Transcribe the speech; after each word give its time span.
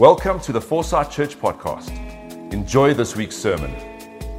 Welcome 0.00 0.40
to 0.40 0.52
the 0.52 0.60
Foresight 0.62 1.10
Church 1.10 1.38
podcast. 1.38 1.90
Enjoy 2.54 2.94
this 2.94 3.16
week's 3.16 3.36
sermon. 3.36 3.70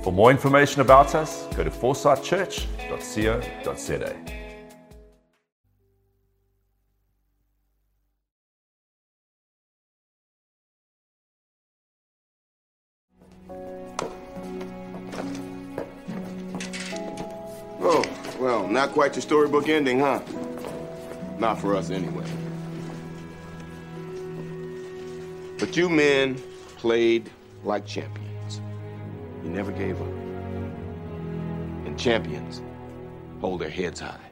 For 0.04 0.12
more 0.12 0.32
information 0.32 0.82
about 0.82 1.14
us, 1.14 1.46
go 1.56 1.64
to 1.64 1.70
foresightchurch.co.za. 1.70 4.16
Oh, 17.84 18.04
well, 18.40 18.68
not 18.68 18.94
quite 18.94 19.14
your 19.14 19.22
storybook 19.22 19.70
ending, 19.70 20.00
huh? 20.00 20.22
Not 21.38 21.62
for 21.62 21.76
us, 21.76 21.92
anyway. 21.92 22.26
But 25.62 25.78
you 25.78 25.90
men 25.90 26.42
played 26.78 27.30
like 27.64 27.86
champions. 27.86 28.60
You 29.44 29.52
never 29.52 29.72
gave 29.72 30.02
up. 30.02 30.08
And 31.86 32.00
champions 32.00 32.64
hold 33.42 33.62
their 33.62 33.70
heads 33.70 34.00
high. 34.00 34.32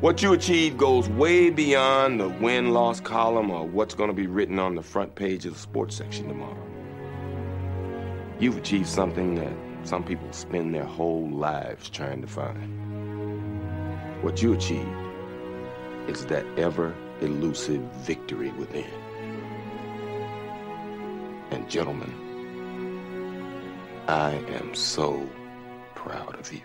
What 0.00 0.22
you 0.22 0.32
achieved 0.32 0.78
goes 0.78 1.08
way 1.08 1.50
beyond 1.50 2.20
the 2.20 2.28
win 2.28 2.70
loss 2.70 3.00
column 3.00 3.50
or 3.50 3.66
what's 3.66 3.96
going 3.96 4.10
to 4.10 4.14
be 4.14 4.28
written 4.28 4.60
on 4.60 4.76
the 4.76 4.82
front 4.82 5.16
page 5.16 5.44
of 5.44 5.54
the 5.54 5.58
sports 5.58 5.96
section 5.96 6.28
tomorrow. 6.28 6.64
You've 8.38 8.56
achieved 8.56 8.86
something 8.86 9.34
that 9.34 9.52
some 9.82 10.04
people 10.04 10.32
spend 10.32 10.72
their 10.72 10.84
whole 10.84 11.28
lives 11.28 11.90
trying 11.90 12.20
to 12.20 12.28
find. 12.28 12.62
What 14.22 14.40
you 14.40 14.52
achieved 14.52 14.86
is 16.06 16.26
that 16.26 16.46
ever 16.56 16.94
elusive 17.20 17.82
victory 18.04 18.52
within. 18.52 19.01
And, 21.52 21.68
gentlemen, 21.68 22.10
I 24.08 24.32
am 24.54 24.74
so 24.74 25.28
proud 25.94 26.40
of 26.40 26.50
you. 26.50 26.62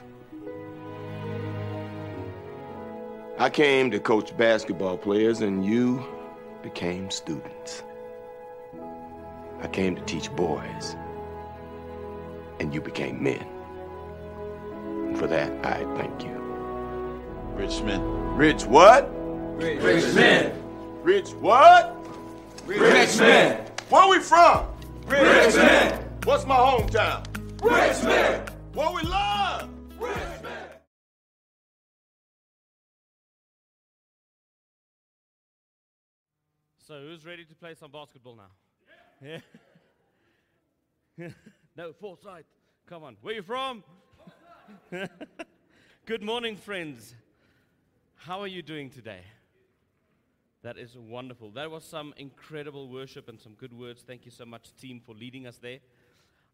I 3.37 3.49
came 3.49 3.91
to 3.91 3.99
coach 3.99 4.35
basketball 4.37 4.97
players, 4.97 5.41
and 5.41 5.65
you 5.65 6.05
became 6.63 7.11
students. 7.11 7.83
I 9.59 9.67
came 9.67 9.93
to 9.97 10.01
teach 10.03 10.33
boys, 10.37 10.95
and 12.61 12.73
you 12.73 12.79
became 12.79 13.21
men. 13.21 13.45
And 15.09 15.17
for 15.17 15.27
that, 15.27 15.51
I 15.65 15.83
thank 15.97 16.23
you. 16.23 16.31
Rich 17.55 17.81
men. 17.81 18.01
Rich 18.37 18.63
what? 18.63 19.11
Richmond. 19.57 19.83
Rich 19.83 20.15
men. 20.15 20.63
Rich 21.03 21.29
what? 21.31 21.93
Rich 22.65 23.19
men. 23.19 23.67
Where 23.89 24.01
are 24.01 24.09
we 24.09 24.19
from? 24.19 24.76
Richmond. 25.07 26.25
What's 26.25 26.45
my 26.45 26.55
hometown? 26.55 27.25
Richmond. 27.63 28.51
What 28.73 28.93
we 28.93 29.01
love? 29.03 29.69
Richmond. 29.97 30.55
So, 36.85 36.99
who's 36.99 37.25
ready 37.25 37.45
to 37.45 37.55
play 37.55 37.73
some 37.73 37.91
basketball 37.91 38.35
now? 38.35 39.39
Yeah. 41.17 41.29
no, 41.77 41.93
foresight. 41.93 42.45
Come 42.85 43.03
on. 43.03 43.17
Where 43.21 43.33
you 43.33 43.41
from? 43.41 43.83
Good 46.05 46.21
morning, 46.21 46.57
friends. 46.57 47.15
How 48.15 48.41
are 48.41 48.47
you 48.47 48.61
doing 48.61 48.89
today? 48.89 49.21
That 50.67 50.77
is 50.77 50.97
wonderful. 50.97 51.51
That 51.51 51.71
was 51.71 51.85
some 51.85 52.13
incredible 52.17 52.89
worship 52.89 53.29
and 53.29 53.39
some 53.39 53.53
good 53.53 53.71
words. 53.71 54.03
Thank 54.05 54.25
you 54.25 54.31
so 54.31 54.43
much, 54.43 54.75
team, 54.75 54.99
for 54.99 55.15
leading 55.15 55.47
us 55.47 55.55
there. 55.55 55.79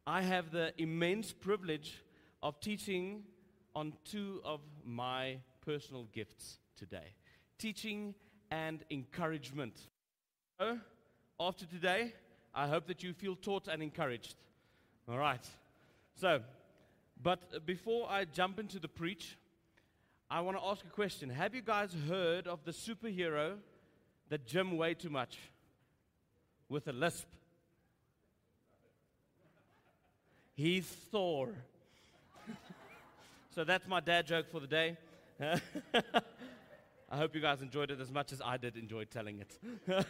I 0.06 0.22
have 0.22 0.52
the 0.52 0.72
immense 0.80 1.32
privilege 1.34 1.98
of 2.44 2.60
teaching 2.60 3.24
on 3.76 3.94
two 4.06 4.40
of 4.46 4.60
my 4.86 5.38
personal 5.66 6.04
gifts 6.14 6.60
today 6.78 7.16
teaching 7.58 8.14
and 8.52 8.84
encouragement. 8.92 9.80
So, 10.60 10.78
after 11.40 11.66
today, 11.66 12.14
I 12.54 12.68
hope 12.68 12.86
that 12.90 13.02
you 13.02 13.14
feel 13.14 13.36
taught 13.36 13.68
and 13.68 13.82
encouraged. 13.82 14.36
All 15.10 15.18
right. 15.18 15.44
So, 16.14 16.42
but 17.20 17.66
before 17.66 18.08
I 18.12 18.26
jump 18.26 18.60
into 18.60 18.78
the 18.78 18.88
preach, 18.88 19.40
I 20.30 20.42
want 20.42 20.56
to 20.56 20.64
ask 20.64 20.86
a 20.86 20.90
question. 20.90 21.32
Have 21.32 21.56
you 21.56 21.64
guys 21.64 21.96
heard 22.08 22.46
of 22.46 22.64
the 22.64 22.74
superhero 22.74 23.58
that 24.34 24.48
gym 24.48 24.78
way 24.78 24.96
too 24.96 25.12
much 25.12 25.38
with 26.68 26.88
a 26.88 26.92
lisp? 26.92 27.28
He's 30.56 30.88
Thor. 30.88 31.50
so 33.54 33.64
that's 33.64 33.88
my 33.88 34.00
dad 34.00 34.26
joke 34.26 34.50
for 34.50 34.60
the 34.60 34.66
day. 34.66 34.98
I 35.40 37.16
hope 37.16 37.36
you 37.36 37.42
guys 37.42 37.62
enjoyed 37.62 37.92
it 37.92 38.02
as 38.02 38.10
much 38.10 38.34
as 38.34 38.42
I 38.44 38.58
did 38.58 38.76
enjoy 38.76 39.04
telling 39.04 39.40
it. 39.40 39.60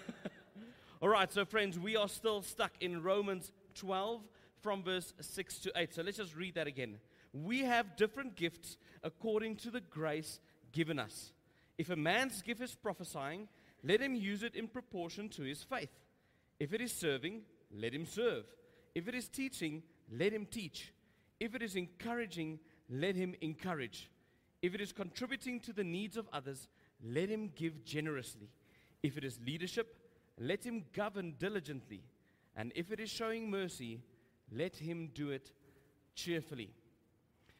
All 1.01 1.09
right, 1.09 1.29
so 1.29 1.43
friends, 1.43 1.77
we 1.77 1.97
are 1.97 2.07
still 2.07 2.43
stuck 2.43 2.71
in 2.79 3.03
Romans 3.03 3.51
12 3.75 4.21
from 4.61 4.83
verse 4.83 5.13
6 5.19 5.59
to 5.59 5.73
8. 5.75 5.95
So 5.95 6.01
let's 6.01 6.15
just 6.15 6.33
read 6.33 6.55
that 6.55 6.67
again. 6.67 6.99
We 7.33 7.63
have 7.63 7.97
different 7.97 8.37
gifts 8.37 8.77
according 9.03 9.57
to 9.57 9.69
the 9.69 9.81
grace 9.81 10.39
given 10.71 10.97
us. 10.97 11.33
If 11.77 11.89
a 11.89 11.97
man's 11.97 12.41
gift 12.41 12.61
is 12.61 12.73
prophesying, 12.73 13.49
let 13.83 14.01
him 14.01 14.15
use 14.15 14.43
it 14.43 14.55
in 14.55 14.67
proportion 14.67 15.29
to 15.29 15.43
his 15.43 15.63
faith. 15.63 15.91
If 16.59 16.73
it 16.73 16.81
is 16.81 16.93
serving, 16.93 17.41
let 17.75 17.93
him 17.93 18.05
serve. 18.05 18.45
If 18.95 19.07
it 19.07 19.15
is 19.15 19.27
teaching, 19.27 19.83
let 20.11 20.31
him 20.31 20.45
teach. 20.45 20.93
If 21.39 21.55
it 21.55 21.61
is 21.61 21.75
encouraging, 21.75 22.59
let 22.89 23.15
him 23.15 23.35
encourage. 23.41 24.09
If 24.61 24.73
it 24.73 24.81
is 24.81 24.93
contributing 24.93 25.59
to 25.61 25.73
the 25.73 25.83
needs 25.83 26.15
of 26.15 26.29
others, 26.31 26.67
let 27.03 27.27
him 27.29 27.51
give 27.55 27.83
generously. 27.83 28.49
If 29.01 29.17
it 29.17 29.25
is 29.25 29.39
leadership, 29.45 29.97
let 30.39 30.63
him 30.63 30.85
govern 30.93 31.35
diligently. 31.37 32.03
And 32.55 32.71
if 32.75 32.91
it 32.91 32.99
is 32.99 33.09
showing 33.09 33.49
mercy, 33.49 33.99
let 34.51 34.75
him 34.75 35.09
do 35.13 35.31
it 35.31 35.51
cheerfully. 36.15 36.71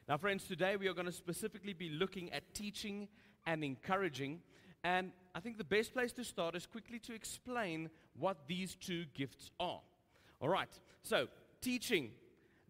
Now, 0.08 0.18
friends, 0.18 0.46
today 0.46 0.76
we 0.76 0.88
are 0.88 0.94
going 0.94 1.08
to 1.08 1.12
specifically 1.12 1.74
be 1.74 1.90
looking 1.90 2.32
at 2.32 2.54
teaching 2.54 3.08
and 3.46 3.64
encouraging. 3.64 4.42
And 4.84 5.12
I 5.34 5.40
think 5.40 5.58
the 5.58 5.64
best 5.64 5.94
place 5.94 6.12
to 6.14 6.24
start 6.24 6.56
is 6.56 6.66
quickly 6.66 7.00
to 7.00 7.14
explain 7.14 7.90
what 8.18 8.48
these 8.48 8.76
two 8.76 9.06
gifts 9.14 9.50
are. 9.60 9.82
All 10.42 10.50
right, 10.50 10.70
so 11.02 11.28
teaching. 11.62 12.12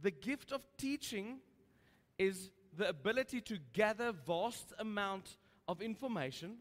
The 0.01 0.11
gift 0.11 0.51
of 0.51 0.65
teaching 0.77 1.39
is 2.19 2.51
the 2.77 2.89
ability 2.89 3.41
to 3.41 3.57
gather 3.73 4.11
vast 4.11 4.73
amount 4.79 5.37
of 5.67 5.81
information, 5.81 6.57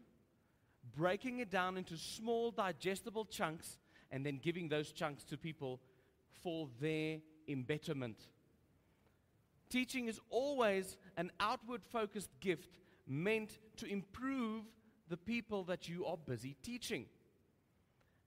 breaking 0.95 1.39
it 1.39 1.51
down 1.51 1.77
into 1.77 1.97
small 1.97 2.51
digestible 2.51 3.25
chunks, 3.25 3.79
and 4.11 4.25
then 4.25 4.39
giving 4.41 4.69
those 4.69 4.91
chunks 4.91 5.23
to 5.25 5.37
people 5.37 5.79
for 6.41 6.69
their 6.79 7.19
embetterment. 7.47 8.27
Teaching 9.69 10.07
is 10.07 10.19
always 10.29 10.97
an 11.17 11.31
outward 11.39 11.83
focused 11.83 12.29
gift 12.39 12.77
meant 13.07 13.57
to 13.77 13.85
improve 13.85 14.63
the 15.09 15.17
people 15.17 15.63
that 15.65 15.87
you 15.89 16.05
are 16.05 16.17
busy 16.17 16.55
teaching. 16.63 17.05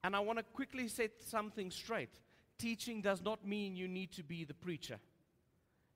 And 0.03 0.15
I 0.15 0.19
want 0.19 0.39
to 0.39 0.43
quickly 0.43 0.87
set 0.87 1.11
something 1.21 1.71
straight. 1.71 2.19
Teaching 2.57 3.01
does 3.01 3.21
not 3.21 3.45
mean 3.45 3.75
you 3.75 3.87
need 3.87 4.11
to 4.13 4.23
be 4.23 4.43
the 4.43 4.53
preacher. 4.53 4.99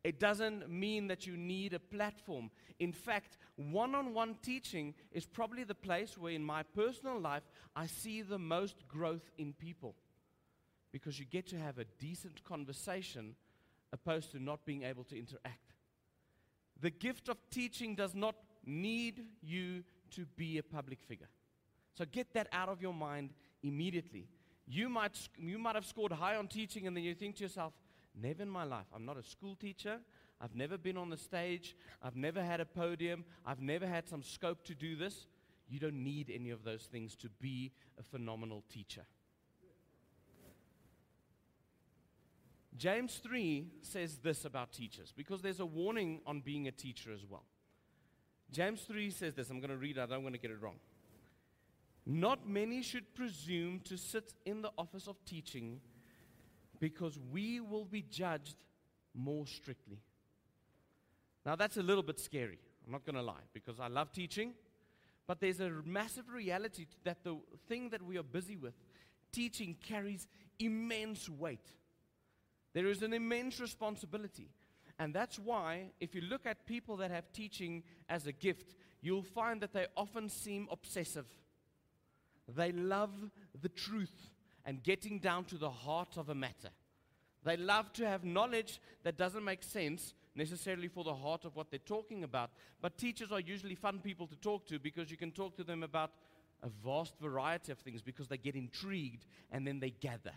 It 0.03 0.19
doesn't 0.19 0.67
mean 0.69 1.07
that 1.07 1.27
you 1.27 1.37
need 1.37 1.73
a 1.73 1.79
platform. 1.79 2.49
In 2.79 2.91
fact, 2.91 3.37
one 3.55 3.93
on 3.93 4.13
one 4.13 4.35
teaching 4.41 4.95
is 5.11 5.25
probably 5.25 5.63
the 5.63 5.75
place 5.75 6.17
where, 6.17 6.33
in 6.33 6.43
my 6.43 6.63
personal 6.63 7.19
life, 7.19 7.43
I 7.75 7.85
see 7.85 8.23
the 8.23 8.39
most 8.39 8.87
growth 8.87 9.29
in 9.37 9.53
people. 9.53 9.95
Because 10.91 11.19
you 11.19 11.25
get 11.25 11.47
to 11.49 11.59
have 11.59 11.77
a 11.77 11.85
decent 11.99 12.43
conversation 12.43 13.35
opposed 13.93 14.31
to 14.31 14.39
not 14.39 14.65
being 14.65 14.83
able 14.83 15.03
to 15.05 15.17
interact. 15.17 15.73
The 16.81 16.89
gift 16.89 17.29
of 17.29 17.37
teaching 17.51 17.95
does 17.95 18.15
not 18.15 18.35
need 18.65 19.25
you 19.41 19.83
to 20.11 20.25
be 20.35 20.57
a 20.57 20.63
public 20.63 21.01
figure. 21.01 21.29
So 21.97 22.05
get 22.05 22.33
that 22.33 22.47
out 22.51 22.69
of 22.69 22.81
your 22.81 22.93
mind 22.93 23.31
immediately. 23.63 24.27
You 24.67 24.87
might, 24.89 25.17
you 25.37 25.57
might 25.57 25.75
have 25.75 25.85
scored 25.85 26.11
high 26.11 26.35
on 26.35 26.47
teaching, 26.47 26.87
and 26.87 26.95
then 26.95 27.03
you 27.03 27.13
think 27.13 27.35
to 27.37 27.43
yourself, 27.43 27.73
Never 28.15 28.43
in 28.43 28.49
my 28.49 28.63
life. 28.63 28.87
I'm 28.93 29.05
not 29.05 29.17
a 29.17 29.23
school 29.23 29.55
teacher. 29.55 29.99
I've 30.39 30.55
never 30.55 30.77
been 30.77 30.97
on 30.97 31.09
the 31.09 31.17
stage. 31.17 31.75
I've 32.01 32.15
never 32.15 32.43
had 32.43 32.59
a 32.59 32.65
podium. 32.65 33.23
I've 33.45 33.61
never 33.61 33.87
had 33.87 34.07
some 34.07 34.23
scope 34.23 34.63
to 34.65 34.75
do 34.75 34.95
this. 34.95 35.27
You 35.69 35.79
don't 35.79 36.03
need 36.03 36.31
any 36.33 36.49
of 36.49 36.63
those 36.63 36.83
things 36.83 37.15
to 37.17 37.29
be 37.39 37.71
a 37.97 38.03
phenomenal 38.03 38.63
teacher. 38.69 39.05
James 42.75 43.19
3 43.21 43.67
says 43.81 44.17
this 44.17 44.43
about 44.43 44.73
teachers 44.73 45.13
because 45.15 45.41
there's 45.41 45.59
a 45.59 45.65
warning 45.65 46.21
on 46.25 46.41
being 46.41 46.67
a 46.67 46.71
teacher 46.71 47.13
as 47.13 47.25
well. 47.29 47.45
James 48.51 48.81
3 48.81 49.09
says 49.11 49.33
this. 49.33 49.49
I'm 49.49 49.59
going 49.59 49.69
to 49.69 49.77
read 49.77 49.97
it, 49.97 50.01
I 50.01 50.05
don't 50.05 50.23
want 50.23 50.35
to 50.35 50.41
get 50.41 50.51
it 50.51 50.61
wrong. 50.61 50.75
Not 52.05 52.47
many 52.47 52.81
should 52.81 53.13
presume 53.13 53.79
to 53.81 53.97
sit 53.97 54.33
in 54.45 54.61
the 54.61 54.71
office 54.77 55.07
of 55.07 55.23
teaching 55.25 55.79
because 56.79 57.17
we 57.31 57.59
will 57.59 57.85
be 57.85 58.01
judged 58.01 58.55
more 59.13 59.45
strictly. 59.45 59.99
Now, 61.45 61.55
that's 61.55 61.77
a 61.77 61.83
little 61.83 62.03
bit 62.03 62.19
scary. 62.19 62.59
I'm 62.85 62.91
not 62.91 63.05
going 63.05 63.15
to 63.15 63.21
lie 63.21 63.45
because 63.53 63.79
I 63.79 63.87
love 63.87 64.11
teaching. 64.11 64.53
But 65.27 65.39
there's 65.39 65.59
a 65.59 65.69
massive 65.85 66.29
reality 66.29 66.87
that 67.03 67.23
the 67.23 67.37
thing 67.67 67.89
that 67.91 68.01
we 68.01 68.17
are 68.17 68.23
busy 68.23 68.57
with, 68.57 68.73
teaching, 69.31 69.77
carries 69.81 70.27
immense 70.59 71.29
weight. 71.29 71.65
There 72.73 72.87
is 72.87 73.01
an 73.01 73.13
immense 73.13 73.59
responsibility. 73.59 74.49
And 75.01 75.15
that's 75.15 75.39
why, 75.39 75.89
if 75.99 76.13
you 76.13 76.21
look 76.21 76.45
at 76.45 76.67
people 76.67 76.97
that 76.97 77.09
have 77.09 77.33
teaching 77.33 77.81
as 78.07 78.27
a 78.27 78.31
gift, 78.31 78.75
you'll 79.01 79.23
find 79.23 79.59
that 79.61 79.73
they 79.73 79.87
often 79.97 80.29
seem 80.29 80.67
obsessive. 80.71 81.25
They 82.47 82.71
love 82.71 83.09
the 83.59 83.69
truth 83.69 84.29
and 84.63 84.83
getting 84.83 85.17
down 85.17 85.45
to 85.45 85.57
the 85.57 85.71
heart 85.71 86.17
of 86.17 86.29
a 86.29 86.35
matter. 86.35 86.69
They 87.43 87.57
love 87.57 87.91
to 87.93 88.07
have 88.07 88.23
knowledge 88.23 88.79
that 89.01 89.17
doesn't 89.17 89.43
make 89.43 89.63
sense 89.63 90.13
necessarily 90.35 90.87
for 90.87 91.03
the 91.03 91.15
heart 91.15 91.45
of 91.45 91.55
what 91.55 91.71
they're 91.71 91.79
talking 91.79 92.23
about. 92.23 92.51
But 92.79 92.99
teachers 92.99 93.31
are 93.31 93.39
usually 93.39 93.73
fun 93.73 94.01
people 94.03 94.27
to 94.27 94.35
talk 94.35 94.67
to 94.67 94.77
because 94.77 95.09
you 95.09 95.17
can 95.17 95.31
talk 95.31 95.57
to 95.57 95.63
them 95.63 95.81
about 95.81 96.11
a 96.61 96.69
vast 96.85 97.17
variety 97.19 97.71
of 97.71 97.79
things 97.79 98.03
because 98.03 98.27
they 98.27 98.37
get 98.37 98.53
intrigued 98.53 99.25
and 99.51 99.65
then 99.65 99.79
they 99.79 99.89
gather, 99.89 100.33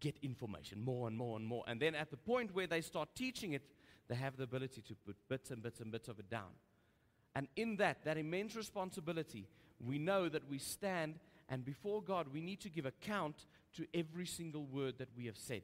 get 0.00 0.16
information 0.22 0.82
more 0.82 1.06
and 1.06 1.16
more 1.16 1.36
and 1.36 1.46
more. 1.46 1.62
And 1.68 1.80
then 1.80 1.94
at 1.94 2.10
the 2.10 2.16
point 2.16 2.52
where 2.52 2.66
they 2.66 2.80
start 2.80 3.10
teaching 3.14 3.52
it, 3.52 3.62
they 4.08 4.14
have 4.14 4.36
the 4.36 4.44
ability 4.44 4.82
to 4.82 4.94
put 4.94 5.16
bits 5.28 5.50
and 5.50 5.62
bits 5.62 5.80
and 5.80 5.90
bits 5.90 6.08
of 6.08 6.18
it 6.18 6.30
down. 6.30 6.52
And 7.34 7.48
in 7.56 7.76
that, 7.76 8.04
that 8.04 8.16
immense 8.16 8.56
responsibility, 8.56 9.48
we 9.78 9.98
know 9.98 10.28
that 10.28 10.48
we 10.48 10.58
stand 10.58 11.16
and 11.48 11.64
before 11.64 12.02
God, 12.02 12.26
we 12.32 12.40
need 12.40 12.60
to 12.60 12.68
give 12.68 12.86
account 12.86 13.46
to 13.74 13.86
every 13.94 14.26
single 14.26 14.64
word 14.64 14.98
that 14.98 15.08
we 15.16 15.26
have 15.26 15.38
said. 15.38 15.62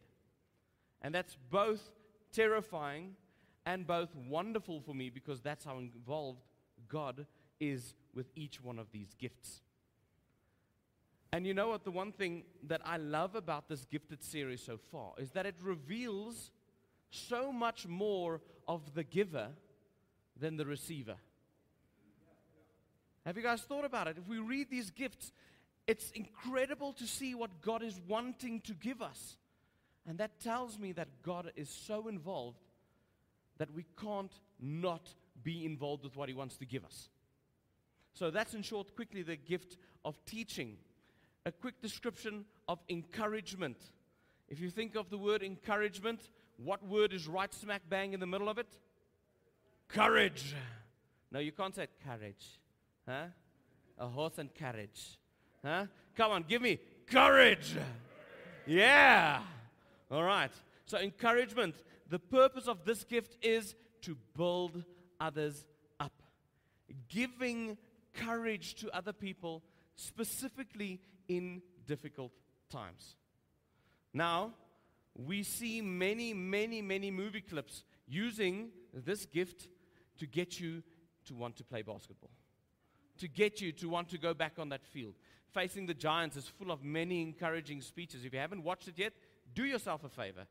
And 1.00 1.14
that's 1.14 1.36
both 1.50 1.90
terrifying 2.32 3.16
and 3.66 3.86
both 3.86 4.14
wonderful 4.14 4.80
for 4.80 4.94
me 4.94 5.10
because 5.10 5.40
that's 5.40 5.64
how 5.64 5.78
involved 5.78 6.42
God 6.88 7.26
is 7.58 7.94
with 8.14 8.26
each 8.36 8.62
one 8.62 8.78
of 8.78 8.92
these 8.92 9.14
gifts. 9.18 9.62
And 11.32 11.46
you 11.46 11.54
know 11.54 11.68
what? 11.68 11.84
The 11.84 11.90
one 11.90 12.12
thing 12.12 12.44
that 12.64 12.82
I 12.84 12.98
love 12.98 13.34
about 13.34 13.68
this 13.68 13.86
gifted 13.86 14.22
series 14.22 14.62
so 14.62 14.78
far 14.90 15.12
is 15.16 15.30
that 15.30 15.46
it 15.46 15.56
reveals 15.62 16.50
so 17.12 17.52
much 17.52 17.86
more 17.86 18.40
of 18.66 18.94
the 18.94 19.04
giver 19.04 19.48
than 20.38 20.56
the 20.56 20.66
receiver. 20.66 21.16
Have 23.24 23.36
you 23.36 23.42
guys 23.42 23.62
thought 23.62 23.84
about 23.84 24.08
it? 24.08 24.16
If 24.18 24.26
we 24.26 24.38
read 24.38 24.70
these 24.70 24.90
gifts, 24.90 25.32
it's 25.86 26.10
incredible 26.12 26.92
to 26.94 27.06
see 27.06 27.34
what 27.34 27.60
God 27.60 27.82
is 27.82 28.00
wanting 28.08 28.60
to 28.62 28.72
give 28.74 29.00
us. 29.00 29.36
And 30.08 30.18
that 30.18 30.40
tells 30.40 30.78
me 30.78 30.92
that 30.92 31.08
God 31.22 31.52
is 31.54 31.68
so 31.68 32.08
involved 32.08 32.58
that 33.58 33.72
we 33.72 33.84
can't 34.00 34.32
not 34.60 35.14
be 35.44 35.64
involved 35.64 36.02
with 36.02 36.16
what 36.16 36.28
He 36.28 36.34
wants 36.34 36.56
to 36.56 36.66
give 36.66 36.84
us. 36.84 37.08
So 38.14 38.30
that's 38.30 38.54
in 38.54 38.62
short, 38.62 38.94
quickly, 38.96 39.22
the 39.22 39.36
gift 39.36 39.76
of 40.04 40.22
teaching. 40.24 40.76
A 41.46 41.52
quick 41.52 41.80
description 41.80 42.44
of 42.68 42.80
encouragement. 42.88 43.78
If 44.48 44.60
you 44.60 44.70
think 44.70 44.96
of 44.96 45.10
the 45.10 45.18
word 45.18 45.42
encouragement, 45.42 46.28
what 46.64 46.86
word 46.86 47.12
is 47.12 47.26
right 47.26 47.52
smack 47.52 47.82
bang 47.88 48.12
in 48.12 48.20
the 48.20 48.26
middle 48.26 48.48
of 48.48 48.58
it? 48.58 48.68
Courage. 49.88 50.54
No, 51.30 51.38
you 51.38 51.52
can't 51.52 51.74
say 51.74 51.86
courage. 52.04 52.60
Huh? 53.06 53.26
A 53.98 54.08
horse 54.08 54.38
and 54.38 54.52
carriage. 54.54 55.18
Huh? 55.64 55.86
Come 56.16 56.32
on, 56.32 56.44
give 56.48 56.62
me 56.62 56.78
courage. 57.06 57.76
Yeah. 58.66 59.40
All 60.10 60.22
right. 60.22 60.52
So, 60.86 60.98
encouragement. 60.98 61.74
The 62.08 62.18
purpose 62.18 62.68
of 62.68 62.84
this 62.84 63.04
gift 63.04 63.38
is 63.42 63.74
to 64.02 64.16
build 64.36 64.84
others 65.18 65.64
up, 65.98 66.12
giving 67.08 67.78
courage 68.12 68.74
to 68.76 68.94
other 68.94 69.12
people, 69.14 69.62
specifically 69.96 71.00
in 71.28 71.62
difficult 71.86 72.32
times. 72.68 73.16
Now, 74.12 74.52
we 75.14 75.42
see 75.42 75.80
many, 75.80 76.32
many, 76.32 76.80
many 76.80 77.10
movie 77.10 77.40
clips 77.40 77.84
using 78.06 78.70
this 78.92 79.26
gift 79.26 79.68
to 80.18 80.26
get 80.26 80.58
you 80.58 80.82
to 81.26 81.34
want 81.34 81.56
to 81.56 81.64
play 81.64 81.82
basketball, 81.82 82.30
to 83.18 83.28
get 83.28 83.60
you 83.60 83.72
to 83.72 83.88
want 83.88 84.08
to 84.08 84.18
go 84.18 84.34
back 84.34 84.54
on 84.58 84.68
that 84.70 84.84
field. 84.84 85.14
Facing 85.52 85.86
the 85.86 85.94
Giants 85.94 86.36
is 86.36 86.48
full 86.48 86.70
of 86.70 86.82
many 86.82 87.20
encouraging 87.22 87.82
speeches. 87.82 88.24
If 88.24 88.32
you 88.32 88.38
haven't 88.38 88.64
watched 88.64 88.88
it 88.88 88.94
yet, 88.96 89.12
do 89.54 89.64
yourself 89.64 90.02
a 90.04 90.08
favor. 90.08 90.46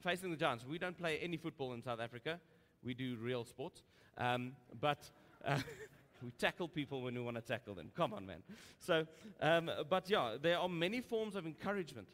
Facing 0.00 0.30
the 0.30 0.36
Giants. 0.36 0.66
We 0.66 0.78
don't 0.78 0.98
play 0.98 1.18
any 1.18 1.38
football 1.38 1.72
in 1.72 1.82
South 1.82 2.00
Africa. 2.00 2.38
We 2.82 2.92
do 2.92 3.16
real 3.16 3.44
sports. 3.44 3.82
Um, 4.18 4.52
but 4.78 5.10
uh, 5.44 5.58
we 6.22 6.30
tackle 6.32 6.68
people 6.68 7.00
when 7.00 7.14
we 7.14 7.20
want 7.20 7.36
to 7.36 7.42
tackle 7.42 7.74
them. 7.74 7.90
Come 7.96 8.12
on, 8.12 8.26
man. 8.26 8.42
So, 8.80 9.06
um, 9.40 9.70
but 9.88 10.10
yeah, 10.10 10.36
there 10.40 10.58
are 10.58 10.68
many 10.68 11.00
forms 11.00 11.36
of 11.36 11.46
encouragement. 11.46 12.08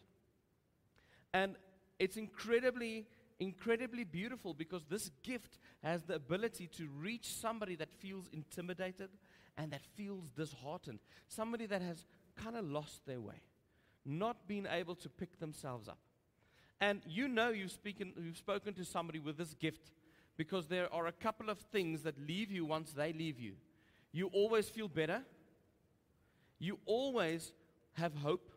And 1.32 1.56
it's 2.00 2.16
incredibly, 2.16 3.06
incredibly 3.38 4.04
beautiful 4.04 4.54
because 4.54 4.82
this 4.88 5.10
gift 5.22 5.58
has 5.84 6.02
the 6.02 6.14
ability 6.14 6.66
to 6.78 6.88
reach 6.98 7.34
somebody 7.34 7.76
that 7.76 7.92
feels 7.92 8.26
intimidated 8.32 9.10
and 9.58 9.70
that 9.72 9.82
feels 9.94 10.30
disheartened. 10.30 10.98
Somebody 11.28 11.66
that 11.66 11.82
has 11.82 12.06
kind 12.42 12.56
of 12.56 12.64
lost 12.64 13.04
their 13.06 13.20
way, 13.20 13.42
not 14.06 14.48
being 14.48 14.66
able 14.68 14.94
to 14.96 15.10
pick 15.10 15.38
themselves 15.38 15.88
up. 15.88 15.98
And 16.80 17.02
you 17.06 17.28
know 17.28 17.50
you've, 17.50 17.70
speaking, 17.70 18.14
you've 18.18 18.38
spoken 18.38 18.72
to 18.74 18.84
somebody 18.86 19.18
with 19.18 19.36
this 19.36 19.52
gift 19.52 19.92
because 20.38 20.68
there 20.68 20.92
are 20.94 21.06
a 21.06 21.12
couple 21.12 21.50
of 21.50 21.58
things 21.58 22.02
that 22.04 22.18
leave 22.26 22.50
you 22.50 22.64
once 22.64 22.92
they 22.92 23.12
leave 23.12 23.38
you. 23.38 23.52
You 24.10 24.28
always 24.32 24.70
feel 24.70 24.88
better, 24.88 25.22
you 26.58 26.78
always 26.86 27.52
have 27.92 28.14
hope, 28.14 28.50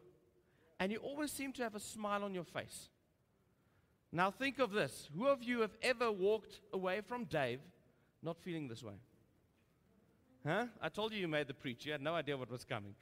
and 0.79 0.93
you 0.93 0.99
always 0.99 1.29
seem 1.29 1.51
to 1.53 1.63
have 1.63 1.75
a 1.75 1.79
smile 1.81 2.23
on 2.23 2.33
your 2.33 2.45
face. 2.45 2.87
Now, 4.15 4.29
think 4.29 4.59
of 4.59 4.71
this. 4.71 5.09
Who 5.17 5.25
of 5.25 5.41
you 5.41 5.61
have 5.61 5.75
ever 5.81 6.11
walked 6.11 6.59
away 6.71 7.01
from 7.01 7.25
Dave 7.25 7.59
not 8.21 8.37
feeling 8.37 8.67
this 8.67 8.83
way? 8.83 8.93
Huh? 10.45 10.67
I 10.79 10.89
told 10.89 11.13
you 11.13 11.19
you 11.19 11.27
made 11.27 11.47
the 11.47 11.55
preach. 11.55 11.83
You 11.83 11.93
had 11.93 12.01
no 12.01 12.13
idea 12.13 12.37
what 12.37 12.51
was 12.51 12.63
coming. 12.63 12.93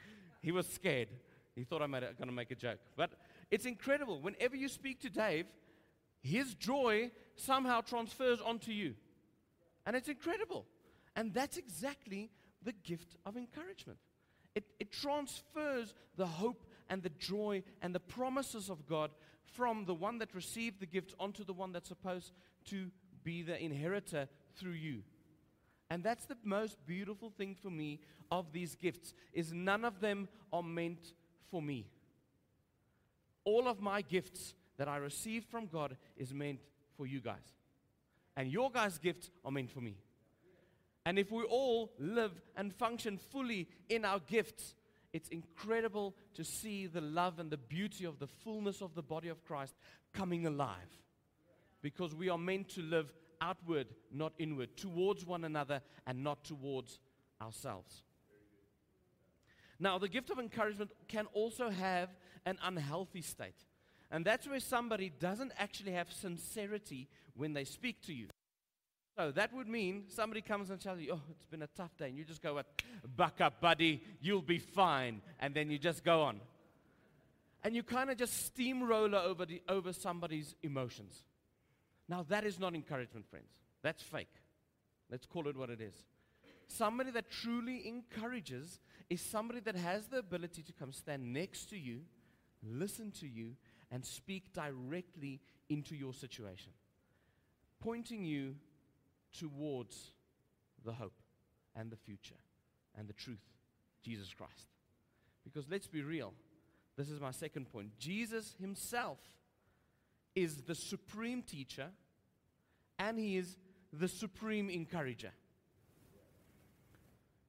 He 0.41 0.53
was 0.53 0.67
scared. 0.67 1.09
He 1.53 1.65
thought 1.65 1.81
I'm 1.81 1.91
going 1.91 2.15
to 2.17 2.31
make 2.31 2.51
a 2.51 2.55
joke. 2.55 2.79
But 2.95 3.11
it's 3.51 3.65
incredible. 3.65 4.21
Whenever 4.21 4.55
you 4.55 4.69
speak 4.69 5.01
to 5.01 5.09
Dave, 5.09 5.47
his 6.21 6.53
joy 6.53 7.11
somehow 7.35 7.81
transfers 7.81 8.39
onto 8.39 8.71
you. 8.71 8.95
And 9.85 9.97
it's 9.97 10.07
incredible. 10.07 10.65
And 11.17 11.33
that's 11.33 11.57
exactly 11.57 12.29
the 12.63 12.71
gift 12.71 13.17
of 13.25 13.35
encouragement. 13.35 13.99
It, 14.55 14.63
it 14.79 14.93
transfers 14.93 15.93
the 16.15 16.27
hope 16.27 16.63
and 16.89 17.03
the 17.03 17.09
joy 17.09 17.63
and 17.81 17.93
the 17.93 17.99
promises 17.99 18.69
of 18.69 18.87
God 18.87 19.11
from 19.45 19.85
the 19.85 19.93
one 19.93 20.19
that 20.19 20.33
received 20.33 20.79
the 20.79 20.85
gift 20.85 21.13
onto 21.19 21.43
the 21.43 21.53
one 21.53 21.71
that's 21.71 21.89
supposed 21.89 22.33
to 22.65 22.91
be 23.23 23.41
the 23.41 23.61
inheritor 23.61 24.27
through 24.55 24.71
you. 24.71 25.03
And 25.89 26.03
that's 26.03 26.25
the 26.25 26.37
most 26.43 26.77
beautiful 26.85 27.29
thing 27.29 27.55
for 27.55 27.69
me 27.69 27.99
of 28.31 28.53
these 28.53 28.75
gifts 28.75 29.13
is 29.33 29.51
none 29.51 29.83
of 29.83 29.99
them 29.99 30.29
are 30.53 30.63
meant 30.63 31.13
for 31.49 31.61
me. 31.61 31.87
All 33.43 33.67
of 33.67 33.81
my 33.81 34.01
gifts 34.01 34.53
that 34.77 34.87
I 34.87 34.97
received 34.97 35.49
from 35.49 35.67
God 35.67 35.97
is 36.15 36.33
meant 36.33 36.59
for 36.95 37.05
you 37.05 37.19
guys. 37.19 37.55
And 38.37 38.49
your 38.49 38.71
guys' 38.71 38.97
gifts 38.97 39.29
are 39.43 39.51
meant 39.51 39.69
for 39.69 39.81
me. 39.81 39.97
And 41.05 41.19
if 41.19 41.31
we 41.31 41.43
all 41.43 41.91
live 41.99 42.39
and 42.55 42.73
function 42.73 43.17
fully 43.17 43.67
in 43.89 44.05
our 44.05 44.19
gifts, 44.19 44.75
it's 45.13 45.29
incredible 45.29 46.15
to 46.35 46.43
see 46.43 46.87
the 46.87 47.01
love 47.01 47.39
and 47.39 47.51
the 47.51 47.57
beauty 47.57 48.05
of 48.05 48.19
the 48.19 48.27
fullness 48.27 48.81
of 48.81 48.95
the 48.95 49.01
body 49.01 49.27
of 49.27 49.43
Christ 49.43 49.75
coming 50.13 50.45
alive. 50.45 50.99
Because 51.81 52.15
we 52.15 52.29
are 52.29 52.37
meant 52.37 52.69
to 52.69 52.81
live 52.81 53.11
outward, 53.41 53.87
not 54.11 54.33
inward, 54.37 54.77
towards 54.77 55.25
one 55.25 55.43
another 55.43 55.81
and 56.05 56.23
not 56.23 56.43
towards 56.43 56.99
ourselves. 57.41 58.03
Now, 59.79 59.97
the 59.97 60.07
gift 60.07 60.29
of 60.29 60.37
encouragement 60.37 60.91
can 61.07 61.25
also 61.33 61.69
have 61.69 62.09
an 62.45 62.57
unhealthy 62.63 63.21
state. 63.21 63.65
And 64.11 64.23
that's 64.23 64.47
where 64.47 64.59
somebody 64.59 65.11
doesn't 65.19 65.53
actually 65.57 65.93
have 65.93 66.11
sincerity 66.11 67.07
when 67.35 67.53
they 67.53 67.63
speak 67.63 68.01
to 68.03 68.13
you. 68.13 68.27
So 69.17 69.31
that 69.31 69.53
would 69.53 69.67
mean 69.67 70.05
somebody 70.07 70.41
comes 70.41 70.69
and 70.69 70.79
tells 70.79 70.99
you, 70.99 71.13
Oh, 71.13 71.21
it's 71.31 71.45
been 71.45 71.61
a 71.63 71.69
tough 71.75 71.95
day. 71.97 72.07
And 72.07 72.17
you 72.17 72.23
just 72.23 72.41
go, 72.41 72.55
what, 72.55 72.65
Buck 73.15 73.41
up, 73.41 73.59
buddy. 73.59 74.01
You'll 74.21 74.41
be 74.41 74.59
fine. 74.59 75.21
And 75.39 75.53
then 75.53 75.69
you 75.69 75.77
just 75.77 76.03
go 76.03 76.21
on. 76.21 76.39
And 77.63 77.75
you 77.75 77.83
kind 77.83 78.09
of 78.09 78.17
just 78.17 78.45
steamroller 78.45 79.19
over, 79.19 79.45
the, 79.45 79.61
over 79.69 79.93
somebody's 79.93 80.55
emotions. 80.63 81.25
Now, 82.09 82.25
that 82.29 82.43
is 82.43 82.59
not 82.59 82.73
encouragement, 82.73 83.29
friends. 83.29 83.51
That's 83.83 84.01
fake. 84.01 84.33
Let's 85.09 85.25
call 85.25 85.47
it 85.47 85.57
what 85.57 85.69
it 85.69 85.81
is. 85.81 85.93
somebody 86.67 87.11
that 87.11 87.29
truly 87.29 87.87
encourages 87.87 88.79
is 89.09 89.21
somebody 89.21 89.59
that 89.59 89.75
has 89.75 90.07
the 90.07 90.19
ability 90.19 90.63
to 90.63 90.73
come 90.73 90.93
stand 90.93 91.33
next 91.33 91.69
to 91.69 91.77
you, 91.77 91.99
listen 92.63 93.11
to 93.11 93.27
you, 93.27 93.55
and 93.91 94.05
speak 94.05 94.53
directly 94.53 95.41
into 95.69 95.95
your 95.95 96.13
situation, 96.13 96.71
pointing 97.81 98.23
you 98.23 98.55
towards 99.37 100.11
the 100.83 100.93
hope 100.93 101.13
and 101.75 101.91
the 101.91 101.95
future 101.95 102.35
and 102.97 103.07
the 103.07 103.13
truth, 103.13 103.43
Jesus 104.03 104.33
Christ. 104.33 104.67
Because 105.43 105.65
let's 105.69 105.87
be 105.87 106.03
real, 106.03 106.33
this 106.97 107.09
is 107.09 107.19
my 107.19 107.31
second 107.31 107.71
point. 107.71 107.97
Jesus 107.97 108.55
himself 108.59 109.19
is 110.35 110.61
the 110.61 110.75
supreme 110.75 111.41
teacher 111.41 111.87
and 112.99 113.17
he 113.17 113.37
is 113.37 113.57
the 113.91 114.07
supreme 114.07 114.69
encourager. 114.69 115.31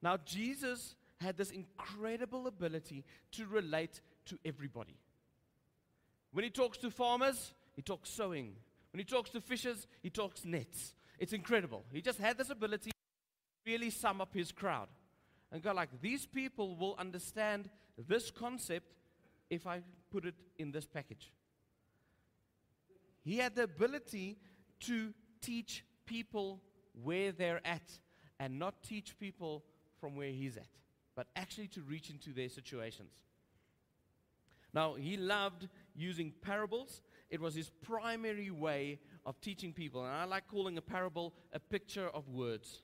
Now, 0.01 0.17
Jesus 0.25 0.95
had 1.21 1.37
this 1.37 1.51
incredible 1.51 2.47
ability 2.47 3.05
to 3.33 3.45
relate 3.45 4.01
to 4.25 4.37
everybody. 4.43 4.97
When 6.33 6.43
he 6.43 6.49
talks 6.49 6.77
to 6.79 6.91
farmers, 6.91 7.53
he 7.75 7.81
talks 7.81 8.09
sowing. 8.09 8.55
When 8.91 8.99
he 8.99 9.05
talks 9.05 9.29
to 9.31 9.39
fishers, 9.39 9.87
he 10.01 10.09
talks 10.09 10.43
nets. 10.43 10.93
It's 11.23 11.31
incredible. 11.31 11.85
He 11.89 12.01
just 12.01 12.19
had 12.19 12.37
this 12.37 12.49
ability 12.49 12.89
to 12.89 13.71
really 13.71 13.91
sum 13.91 14.19
up 14.19 14.33
his 14.33 14.51
crowd 14.51 14.89
and 15.53 15.63
go 15.63 15.71
like, 15.71 15.87
these 16.01 16.25
people 16.25 16.75
will 16.75 16.97
understand 16.99 17.69
this 18.09 18.29
concept 18.29 18.93
if 19.49 19.65
I 19.65 19.83
put 20.11 20.25
it 20.25 20.35
in 20.57 20.73
this 20.73 20.85
package. 20.85 21.31
He 23.23 23.37
had 23.37 23.55
the 23.55 23.63
ability 23.63 24.35
to 24.81 25.13
teach 25.41 25.85
people 26.05 26.61
where 26.91 27.31
they're 27.31 27.65
at 27.65 27.99
and 28.37 28.59
not 28.59 28.83
teach 28.83 29.17
people 29.17 29.63
from 30.01 30.17
where 30.17 30.31
he's 30.31 30.57
at, 30.57 30.67
but 31.15 31.27
actually 31.37 31.69
to 31.69 31.83
reach 31.83 32.09
into 32.09 32.33
their 32.33 32.49
situations. 32.49 33.13
Now, 34.73 34.95
he 34.95 35.15
loved 35.15 35.69
using 35.95 36.33
parables. 36.41 37.01
It 37.29 37.39
was 37.39 37.55
his 37.55 37.69
primary 37.69 38.51
way 38.51 38.99
of 39.25 39.39
teaching 39.41 39.73
people. 39.73 40.03
And 40.03 40.13
I 40.13 40.25
like 40.25 40.47
calling 40.47 40.77
a 40.77 40.81
parable 40.81 41.33
a 41.51 41.59
picture 41.59 42.07
of 42.07 42.29
words. 42.29 42.81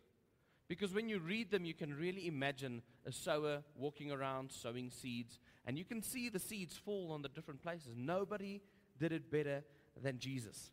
Because 0.67 0.93
when 0.93 1.09
you 1.09 1.19
read 1.19 1.49
them, 1.49 1.65
you 1.65 1.73
can 1.73 1.93
really 1.93 2.27
imagine 2.27 2.83
a 3.05 3.11
sower 3.11 3.63
walking 3.75 4.11
around 4.11 4.51
sowing 4.51 4.91
seeds, 4.91 5.39
and 5.65 5.77
you 5.77 5.83
can 5.83 6.03
see 6.03 6.29
the 6.29 6.39
seeds 6.39 6.77
fall 6.77 7.11
on 7.11 7.23
the 7.23 7.29
different 7.29 7.61
places. 7.61 7.93
Nobody 7.95 8.61
did 8.99 9.11
it 9.11 9.31
better 9.31 9.63
than 10.01 10.19
Jesus. 10.19 10.71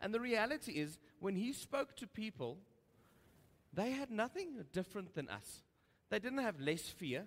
And 0.00 0.12
the 0.12 0.20
reality 0.20 0.72
is, 0.72 0.98
when 1.20 1.36
he 1.36 1.52
spoke 1.52 1.96
to 1.96 2.06
people, 2.06 2.58
they 3.74 3.90
had 3.90 4.10
nothing 4.10 4.64
different 4.72 5.14
than 5.14 5.28
us. 5.28 5.62
They 6.10 6.18
didn't 6.18 6.42
have 6.42 6.58
less 6.58 6.82
fear, 6.82 7.26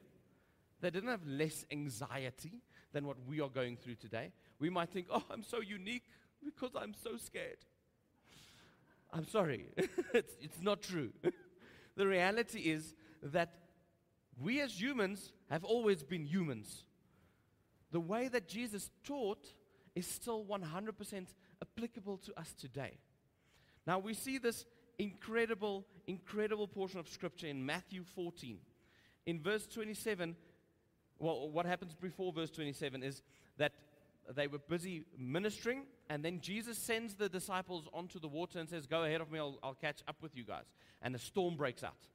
they 0.82 0.90
didn't 0.90 1.10
have 1.10 1.28
less 1.28 1.64
anxiety 1.72 2.62
than 2.92 3.06
what 3.06 3.18
we 3.28 3.40
are 3.40 3.50
going 3.50 3.78
through 3.78 3.96
today. 3.96 4.32
We 4.60 4.70
might 4.70 4.90
think, 4.90 5.08
oh, 5.12 5.24
I'm 5.30 5.44
so 5.44 5.62
unique 5.62 6.06
because 6.56 6.76
I'm 6.76 6.94
so 6.94 7.18
scared. 7.18 7.58
I'm 9.14 9.28
sorry, 9.28 9.68
it's, 10.14 10.34
it's 10.42 10.62
not 10.62 10.82
true. 10.82 11.12
the 11.96 12.08
reality 12.08 12.60
is 12.60 12.94
that 13.24 13.54
we 14.40 14.62
as 14.62 14.80
humans 14.80 15.32
have 15.50 15.64
always 15.64 16.04
been 16.04 16.26
humans. 16.26 16.84
The 17.92 18.00
way 18.00 18.28
that 18.28 18.48
Jesus 18.48 18.92
taught 19.04 19.54
is 19.96 20.06
still 20.06 20.46
100% 20.46 21.28
applicable 21.62 22.18
to 22.18 22.40
us 22.40 22.54
today. 22.54 22.98
Now, 23.86 24.00
we 24.00 24.14
see 24.14 24.38
this 24.38 24.66
incredible, 25.00 25.86
incredible 26.06 26.68
portion 26.68 27.00
of 27.00 27.08
Scripture 27.08 27.48
in 27.48 27.66
Matthew 27.66 28.04
14. 28.04 28.58
In 29.26 29.42
verse 29.42 29.66
27, 29.68 30.36
well, 31.20 31.50
what 31.50 31.66
happens 31.66 31.96
before 31.96 32.32
verse 32.32 32.52
27 32.52 33.02
is 33.04 33.24
that 33.58 33.74
they 34.36 34.48
were 34.48 34.60
busy 34.60 35.04
ministering, 35.18 35.84
and 36.10 36.24
then 36.24 36.40
Jesus 36.42 36.78
sends 36.78 37.16
the 37.16 37.30
disciples 37.30 37.88
onto 37.94 38.20
the 38.20 38.28
water 38.28 38.60
and 38.60 38.70
says, 38.70 38.86
Go 38.86 39.04
ahead 39.04 39.22
of 39.22 39.32
me, 39.32 39.40
I'll, 39.40 39.58
I'll 39.64 39.74
catch 39.74 40.02
up 40.08 40.18
with 40.22 40.36
you 40.36 40.44
guys. 40.44 40.66
And 41.02 41.16
a 41.16 41.20
storm 41.20 41.56
breaks 41.56 41.84
out. 41.84 42.08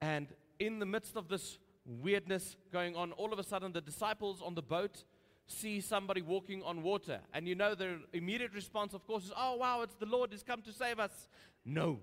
And 0.00 0.28
in 0.58 0.78
the 0.78 0.86
midst 0.86 1.16
of 1.16 1.28
this 1.28 1.58
weirdness 1.84 2.56
going 2.72 2.96
on, 2.96 3.12
all 3.12 3.32
of 3.32 3.38
a 3.38 3.44
sudden 3.44 3.72
the 3.72 3.80
disciples 3.80 4.42
on 4.44 4.54
the 4.54 4.62
boat 4.62 5.04
see 5.46 5.80
somebody 5.80 6.22
walking 6.22 6.62
on 6.62 6.82
water. 6.82 7.20
And 7.32 7.46
you 7.46 7.54
know 7.54 7.74
their 7.74 7.98
immediate 8.12 8.54
response, 8.54 8.94
of 8.94 9.06
course, 9.06 9.24
is, 9.24 9.32
Oh, 9.36 9.56
wow, 9.56 9.82
it's 9.82 9.94
the 9.96 10.06
Lord, 10.06 10.32
he's 10.32 10.42
come 10.42 10.62
to 10.62 10.72
save 10.72 10.98
us. 10.98 11.28
No. 11.64 12.00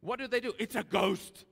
What 0.00 0.18
do 0.18 0.26
they 0.26 0.40
do? 0.40 0.52
It's 0.58 0.74
a 0.74 0.82
ghost. 0.82 1.44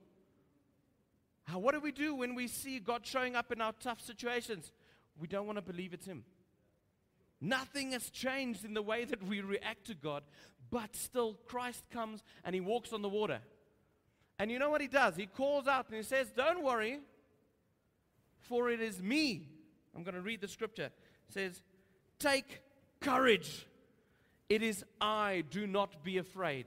What 1.53 1.73
do 1.73 1.81
we 1.81 1.91
do 1.91 2.15
when 2.15 2.33
we 2.33 2.47
see 2.47 2.79
God 2.79 3.05
showing 3.05 3.35
up 3.35 3.51
in 3.51 3.61
our 3.61 3.73
tough 3.79 4.01
situations? 4.01 4.71
We 5.19 5.27
don't 5.27 5.45
want 5.45 5.57
to 5.57 5.61
believe 5.61 5.93
it's 5.93 6.05
Him. 6.05 6.23
Nothing 7.39 7.91
has 7.91 8.09
changed 8.09 8.63
in 8.63 8.73
the 8.73 8.81
way 8.81 9.03
that 9.05 9.23
we 9.23 9.41
react 9.41 9.87
to 9.87 9.95
God, 9.95 10.23
but 10.69 10.95
still 10.95 11.37
Christ 11.45 11.83
comes 11.89 12.23
and 12.43 12.53
He 12.53 12.61
walks 12.61 12.93
on 12.93 13.01
the 13.01 13.09
water. 13.09 13.39
And 14.37 14.51
you 14.51 14.59
know 14.59 14.69
what 14.69 14.81
He 14.81 14.87
does? 14.87 15.15
He 15.15 15.25
calls 15.25 15.67
out 15.67 15.87
and 15.87 15.95
He 15.97 16.03
says, 16.03 16.31
Don't 16.31 16.63
worry, 16.63 16.99
for 18.39 18.69
it 18.69 18.81
is 18.81 19.01
me. 19.01 19.47
I'm 19.95 20.03
going 20.03 20.15
to 20.15 20.21
read 20.21 20.41
the 20.41 20.47
scripture. 20.47 20.91
It 21.27 21.33
says, 21.33 21.61
Take 22.19 22.61
courage. 22.99 23.67
It 24.49 24.61
is 24.61 24.83
I. 24.99 25.43
Do 25.49 25.65
not 25.65 26.03
be 26.03 26.17
afraid. 26.17 26.65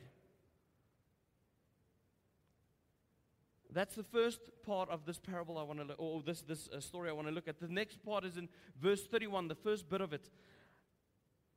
That's 3.74 3.96
the 3.96 4.04
first 4.04 4.40
part 4.64 4.88
of 4.88 5.04
this 5.04 5.18
parable 5.18 5.58
I 5.58 5.64
want 5.64 5.80
to 5.80 5.84
look, 5.84 5.96
or 5.98 6.22
this, 6.22 6.42
this 6.42 6.68
uh, 6.68 6.78
story 6.78 7.10
I 7.10 7.12
want 7.12 7.26
to 7.26 7.34
look 7.34 7.48
at. 7.48 7.58
The 7.58 7.68
next 7.68 8.04
part 8.04 8.24
is 8.24 8.36
in 8.36 8.48
verse 8.80 9.04
31, 9.04 9.48
the 9.48 9.56
first 9.56 9.88
bit 9.88 10.00
of 10.00 10.12
it. 10.12 10.30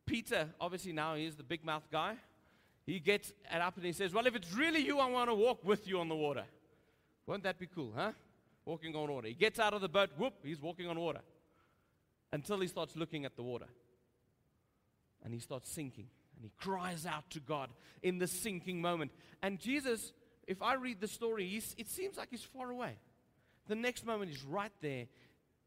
Peter, 0.07 0.49
obviously 0.59 0.93
now 0.93 1.13
he's 1.13 1.35
the 1.35 1.43
big 1.43 1.63
mouth 1.63 1.87
guy. 1.91 2.15
He 2.87 2.99
gets 2.99 3.33
up 3.51 3.75
and 3.75 3.85
he 3.85 3.91
says, 3.91 4.13
Well, 4.13 4.25
if 4.25 4.35
it's 4.35 4.51
really 4.53 4.79
you, 4.79 4.97
I 4.97 5.07
want 5.09 5.29
to 5.29 5.35
walk 5.35 5.63
with 5.63 5.87
you 5.87 5.99
on 5.99 6.09
the 6.09 6.15
water. 6.15 6.45
Won't 7.27 7.43
that 7.43 7.59
be 7.59 7.67
cool, 7.67 7.93
huh? 7.95 8.13
Walking 8.65 8.95
on 8.95 9.11
water. 9.11 9.27
He 9.27 9.33
gets 9.33 9.59
out 9.59 9.73
of 9.73 9.81
the 9.81 9.89
boat, 9.89 10.09
whoop, 10.17 10.33
he's 10.43 10.61
walking 10.61 10.87
on 10.87 10.99
water. 10.99 11.19
Until 12.31 12.59
he 12.59 12.67
starts 12.67 12.95
looking 12.95 13.25
at 13.25 13.35
the 13.35 13.43
water. 13.43 13.67
And 15.23 15.33
he 15.33 15.39
starts 15.39 15.69
sinking. 15.69 16.07
And 16.35 16.45
he 16.45 16.51
cries 16.57 17.05
out 17.05 17.29
to 17.31 17.39
God 17.39 17.69
in 18.01 18.17
the 18.17 18.27
sinking 18.27 18.81
moment. 18.81 19.11
And 19.41 19.59
Jesus 19.59 20.13
if 20.47 20.61
I 20.61 20.75
read 20.75 21.01
the 21.01 21.07
story, 21.07 21.61
it 21.77 21.89
seems 21.89 22.17
like 22.17 22.29
he's 22.31 22.43
far 22.43 22.71
away. 22.71 22.97
The 23.67 23.75
next 23.75 24.05
moment, 24.05 24.31
he's 24.31 24.45
right 24.45 24.71
there, 24.81 25.05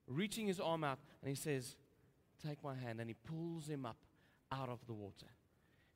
reaching 0.09 0.47
his 0.47 0.59
arm 0.59 0.85
out, 0.85 0.99
and 1.23 1.29
he 1.29 1.37
says, 1.37 1.77
Take 2.47 2.65
my 2.65 2.75
hand. 2.75 3.01
And 3.01 3.11
he 3.11 3.15
pulls 3.15 3.69
him 3.69 3.85
up 3.85 3.99
out 4.51 4.71
of 4.71 4.79
the 4.87 4.95
water. 4.95 5.27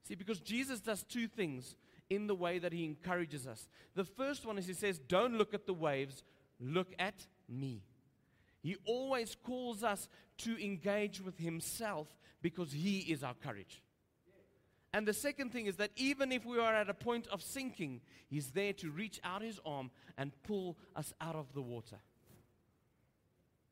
See, 0.06 0.14
because 0.14 0.40
Jesus 0.40 0.80
does 0.80 1.02
two 1.02 1.26
things 1.26 1.76
in 2.10 2.26
the 2.26 2.34
way 2.34 2.58
that 2.58 2.74
he 2.74 2.84
encourages 2.84 3.46
us. 3.46 3.66
The 3.94 4.04
first 4.04 4.44
one 4.44 4.58
is 4.58 4.66
he 4.66 4.74
says, 4.74 4.98
Don't 4.98 5.38
look 5.38 5.54
at 5.54 5.66
the 5.66 5.72
waves, 5.72 6.22
look 6.60 6.92
at 6.98 7.26
me. 7.48 7.82
He 8.62 8.76
always 8.86 9.34
calls 9.34 9.82
us 9.82 10.08
to 10.38 10.62
engage 10.62 11.20
with 11.20 11.38
himself 11.38 12.08
because 12.42 12.72
he 12.72 12.98
is 12.98 13.22
our 13.22 13.34
courage. 13.34 13.82
And 14.94 15.08
the 15.08 15.12
second 15.12 15.50
thing 15.50 15.66
is 15.66 15.74
that 15.76 15.90
even 15.96 16.30
if 16.30 16.46
we 16.46 16.60
are 16.60 16.72
at 16.72 16.88
a 16.88 16.94
point 16.94 17.26
of 17.26 17.42
sinking, 17.42 18.00
He's 18.28 18.52
there 18.52 18.72
to 18.74 18.92
reach 18.92 19.20
out 19.24 19.42
His 19.42 19.58
arm 19.66 19.90
and 20.16 20.30
pull 20.44 20.78
us 20.94 21.12
out 21.20 21.34
of 21.34 21.52
the 21.52 21.60
water. 21.60 21.96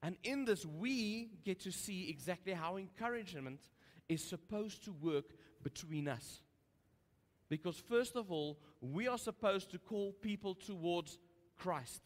And 0.02 0.16
in 0.24 0.46
this, 0.46 0.66
we 0.66 1.30
get 1.44 1.60
to 1.60 1.70
see 1.70 2.10
exactly 2.10 2.54
how 2.54 2.76
encouragement 2.76 3.60
is 4.08 4.28
supposed 4.28 4.84
to 4.86 4.92
work 4.92 5.26
between 5.62 6.08
us. 6.08 6.40
Because, 7.48 7.76
first 7.76 8.16
of 8.16 8.32
all, 8.32 8.58
we 8.80 9.06
are 9.06 9.18
supposed 9.18 9.70
to 9.70 9.78
call 9.78 10.10
people 10.22 10.56
towards 10.56 11.18
Christ, 11.56 12.02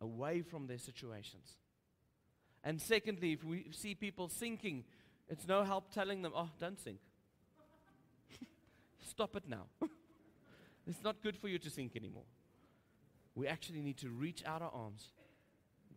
away 0.00 0.40
from 0.40 0.66
their 0.66 0.78
situations. 0.78 1.58
And 2.64 2.80
secondly, 2.80 3.34
if 3.34 3.44
we 3.44 3.66
see 3.72 3.94
people 3.94 4.30
sinking, 4.30 4.84
it's 5.28 5.46
no 5.46 5.62
help 5.62 5.92
telling 5.92 6.22
them, 6.22 6.32
oh, 6.34 6.48
don't 6.58 6.80
sink. 6.80 7.00
Stop 9.06 9.36
it 9.36 9.44
now. 9.48 9.66
it's 10.86 11.02
not 11.02 11.22
good 11.22 11.36
for 11.36 11.48
you 11.48 11.58
to 11.58 11.70
sink 11.70 11.96
anymore. 11.96 12.24
We 13.34 13.46
actually 13.46 13.80
need 13.80 13.98
to 13.98 14.08
reach 14.08 14.42
out 14.44 14.62
our 14.62 14.72
arms, 14.72 15.12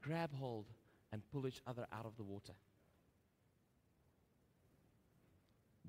grab 0.01 0.33
hold, 0.33 0.65
and 1.11 1.21
pull 1.31 1.47
each 1.47 1.61
other 1.65 1.87
out 1.91 2.05
of 2.05 2.17
the 2.17 2.23
water. 2.23 2.53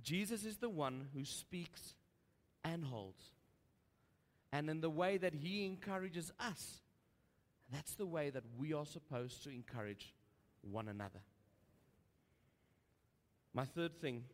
Jesus 0.03 0.45
is 0.45 0.57
the 0.57 0.71
one 0.71 1.09
who 1.15 1.25
speaks 1.25 1.95
and 2.65 2.85
holds. 2.85 3.23
And 4.53 4.71
in 4.71 4.81
the 4.81 4.91
way 4.91 5.19
that 5.19 5.35
he 5.35 5.67
encourages 5.67 6.33
us, 6.41 6.81
that's 7.71 7.95
the 7.95 8.07
way 8.07 8.31
that 8.31 8.45
we 8.59 8.73
are 8.73 8.87
supposed 8.87 9.45
to 9.45 9.51
encourage 9.51 10.15
one 10.63 10.89
another. 10.89 11.21
My 13.53 13.65
third 13.65 14.01
thing 14.01 14.25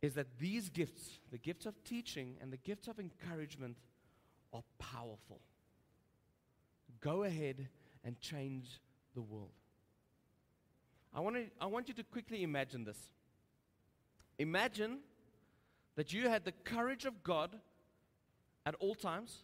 is 0.00 0.14
that 0.14 0.38
these 0.38 0.68
gifts, 0.68 1.18
the 1.30 1.38
gifts 1.38 1.66
of 1.66 1.82
teaching 1.84 2.36
and 2.40 2.52
the 2.52 2.56
gifts 2.56 2.88
of 2.88 3.00
encouragement, 3.00 3.76
are 4.52 4.62
powerful. 4.78 5.40
Go 7.00 7.24
ahead 7.24 7.68
and 8.04 8.18
change 8.20 8.80
the 9.14 9.20
world. 9.20 9.50
I 11.14 11.20
want, 11.20 11.36
to, 11.36 11.44
I 11.60 11.66
want 11.66 11.88
you 11.88 11.94
to 11.94 12.04
quickly 12.04 12.42
imagine 12.42 12.84
this. 12.84 12.98
Imagine 14.38 14.98
that 15.96 16.12
you 16.12 16.28
had 16.28 16.44
the 16.44 16.52
courage 16.52 17.04
of 17.04 17.22
God 17.24 17.56
at 18.64 18.74
all 18.76 18.94
times 18.94 19.38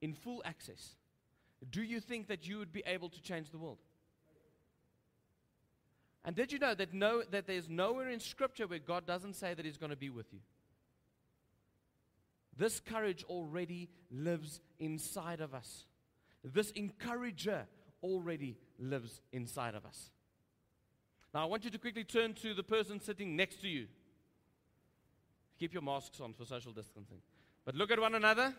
in 0.00 0.14
full 0.14 0.42
access. 0.44 0.96
Do 1.70 1.82
you 1.82 2.00
think 2.00 2.26
that 2.28 2.48
you 2.48 2.58
would 2.58 2.72
be 2.72 2.82
able 2.86 3.08
to 3.10 3.22
change 3.22 3.50
the 3.50 3.58
world? 3.58 3.78
And 6.24 6.36
did 6.36 6.52
you 6.52 6.58
know 6.58 6.74
that, 6.74 6.92
no, 6.92 7.22
that 7.30 7.46
there's 7.46 7.68
nowhere 7.68 8.10
in 8.10 8.20
Scripture 8.20 8.66
where 8.66 8.78
God 8.78 9.06
doesn't 9.06 9.34
say 9.34 9.54
that 9.54 9.64
He's 9.64 9.78
going 9.78 9.90
to 9.90 9.96
be 9.96 10.10
with 10.10 10.32
you? 10.32 10.40
This 12.56 12.78
courage 12.80 13.24
already 13.24 13.88
lives 14.10 14.60
inside 14.78 15.40
of 15.40 15.54
us. 15.54 15.86
This 16.44 16.70
encourager 16.72 17.66
already 18.02 18.58
lives 18.78 19.22
inside 19.32 19.74
of 19.74 19.86
us. 19.86 20.10
Now, 21.32 21.42
I 21.42 21.44
want 21.46 21.64
you 21.64 21.70
to 21.70 21.78
quickly 21.78 22.04
turn 22.04 22.34
to 22.34 22.54
the 22.54 22.62
person 22.62 23.00
sitting 23.00 23.36
next 23.36 23.60
to 23.62 23.68
you. 23.68 23.86
Keep 25.58 25.72
your 25.72 25.82
masks 25.82 26.20
on 26.20 26.32
for 26.32 26.44
social 26.44 26.72
distancing. 26.72 27.18
But 27.64 27.76
look 27.76 27.90
at 27.90 28.00
one 28.00 28.14
another. 28.14 28.54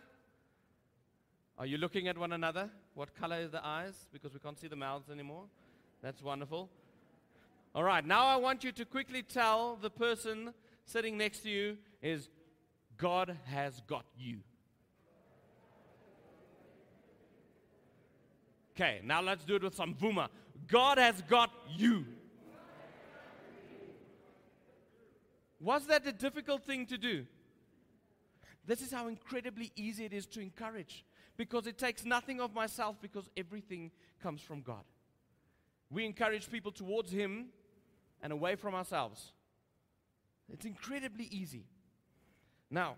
Are 1.58 1.66
you 1.66 1.78
looking 1.78 2.08
at 2.08 2.18
one 2.18 2.32
another? 2.32 2.70
What 2.94 3.14
color 3.14 3.40
is 3.40 3.52
the 3.52 3.66
eyes? 3.66 4.08
Because 4.14 4.34
we 4.34 4.40
can't 4.40 4.58
see 4.58 4.68
the 4.68 4.76
mouths 4.76 5.10
anymore. 5.10 5.44
That's 6.02 6.22
wonderful. 6.22 6.70
All 7.74 7.84
right, 7.84 8.06
now 8.06 8.26
I 8.26 8.36
want 8.36 8.66
you 8.66 8.74
to 8.74 8.84
quickly 8.84 9.24
tell 9.24 9.78
the 9.82 9.90
person 9.90 10.54
sitting 10.86 11.18
next 11.18 11.40
to 11.44 11.50
you 11.50 11.78
is 12.02 12.30
God 12.98 13.38
has 13.46 13.82
got 13.88 14.06
you. 14.18 14.40
Okay, 18.76 19.00
now 19.06 19.22
let's 19.22 19.46
do 19.46 19.56
it 19.56 19.64
with 19.64 19.76
some 19.76 19.96
vuma. 19.96 20.28
God 20.68 20.98
has 20.98 21.22
got 21.22 21.50
you. 21.78 22.06
Was 25.62 25.86
that 25.88 26.06
a 26.06 26.12
difficult 26.12 26.66
thing 26.66 26.86
to 26.88 26.98
do? 26.98 27.26
This 28.66 28.82
is 28.82 28.92
how 28.92 29.08
incredibly 29.08 29.72
easy 29.76 30.06
it 30.06 30.14
is 30.14 30.26
to 30.28 30.42
encourage 30.42 31.06
because 31.38 31.68
it 31.68 31.78
takes 31.78 32.04
nothing 32.04 32.42
of 32.42 32.54
myself 32.54 32.98
because 33.02 33.30
everything 33.38 33.92
comes 34.22 34.42
from 34.42 34.62
God. 34.62 34.84
We 35.92 36.06
encourage 36.06 36.50
people 36.50 36.72
towards 36.72 37.12
Him 37.12 37.48
and 38.24 38.32
away 38.32 38.56
from 38.56 38.74
ourselves. 38.74 39.34
It's 40.52 40.66
incredibly 40.66 41.26
easy. 41.26 41.66
Now, 42.70 42.96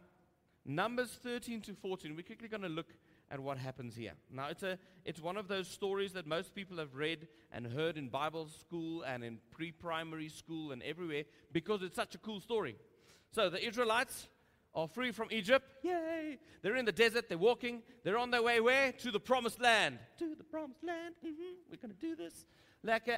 Numbers 0.65 1.17
13 1.21 1.61
to 1.61 1.73
14, 1.73 2.15
we're 2.15 2.23
quickly 2.23 2.47
going 2.47 2.61
to 2.61 2.69
look 2.69 2.87
at 3.29 3.39
what 3.39 3.57
happens 3.57 3.95
here. 3.95 4.13
Now, 4.31 4.47
it's, 4.47 4.63
a, 4.63 4.77
it's 5.03 5.19
one 5.19 5.35
of 5.35 5.47
those 5.47 5.67
stories 5.67 6.13
that 6.13 6.25
most 6.25 6.55
people 6.55 6.77
have 6.77 6.95
read 6.95 7.27
and 7.51 7.65
heard 7.65 7.97
in 7.97 8.07
Bible 8.07 8.47
school 8.59 9.01
and 9.01 9.23
in 9.23 9.39
pre 9.51 9.71
primary 9.71 10.29
school 10.29 10.71
and 10.71 10.81
everywhere 10.83 11.23
because 11.51 11.81
it's 11.81 11.95
such 11.95 12.15
a 12.15 12.17
cool 12.19 12.39
story. 12.39 12.77
So, 13.31 13.49
the 13.49 13.65
Israelites 13.65 14.27
are 14.75 14.87
free 14.87 15.11
from 15.11 15.27
Egypt. 15.31 15.65
Yay! 15.83 16.37
They're 16.61 16.75
in 16.75 16.85
the 16.85 16.91
desert, 16.91 17.27
they're 17.27 17.37
walking, 17.37 17.81
they're 18.03 18.17
on 18.17 18.31
their 18.31 18.43
way 18.43 18.59
where? 18.59 18.91
To 18.93 19.11
the 19.11 19.19
promised 19.19 19.59
land. 19.59 19.99
To 20.19 20.35
the 20.35 20.43
promised 20.43 20.83
land. 20.83 21.15
Mm-hmm. 21.25 21.69
We're 21.69 21.77
going 21.77 21.93
to 21.93 21.99
do 21.99 22.15
this. 22.15 22.45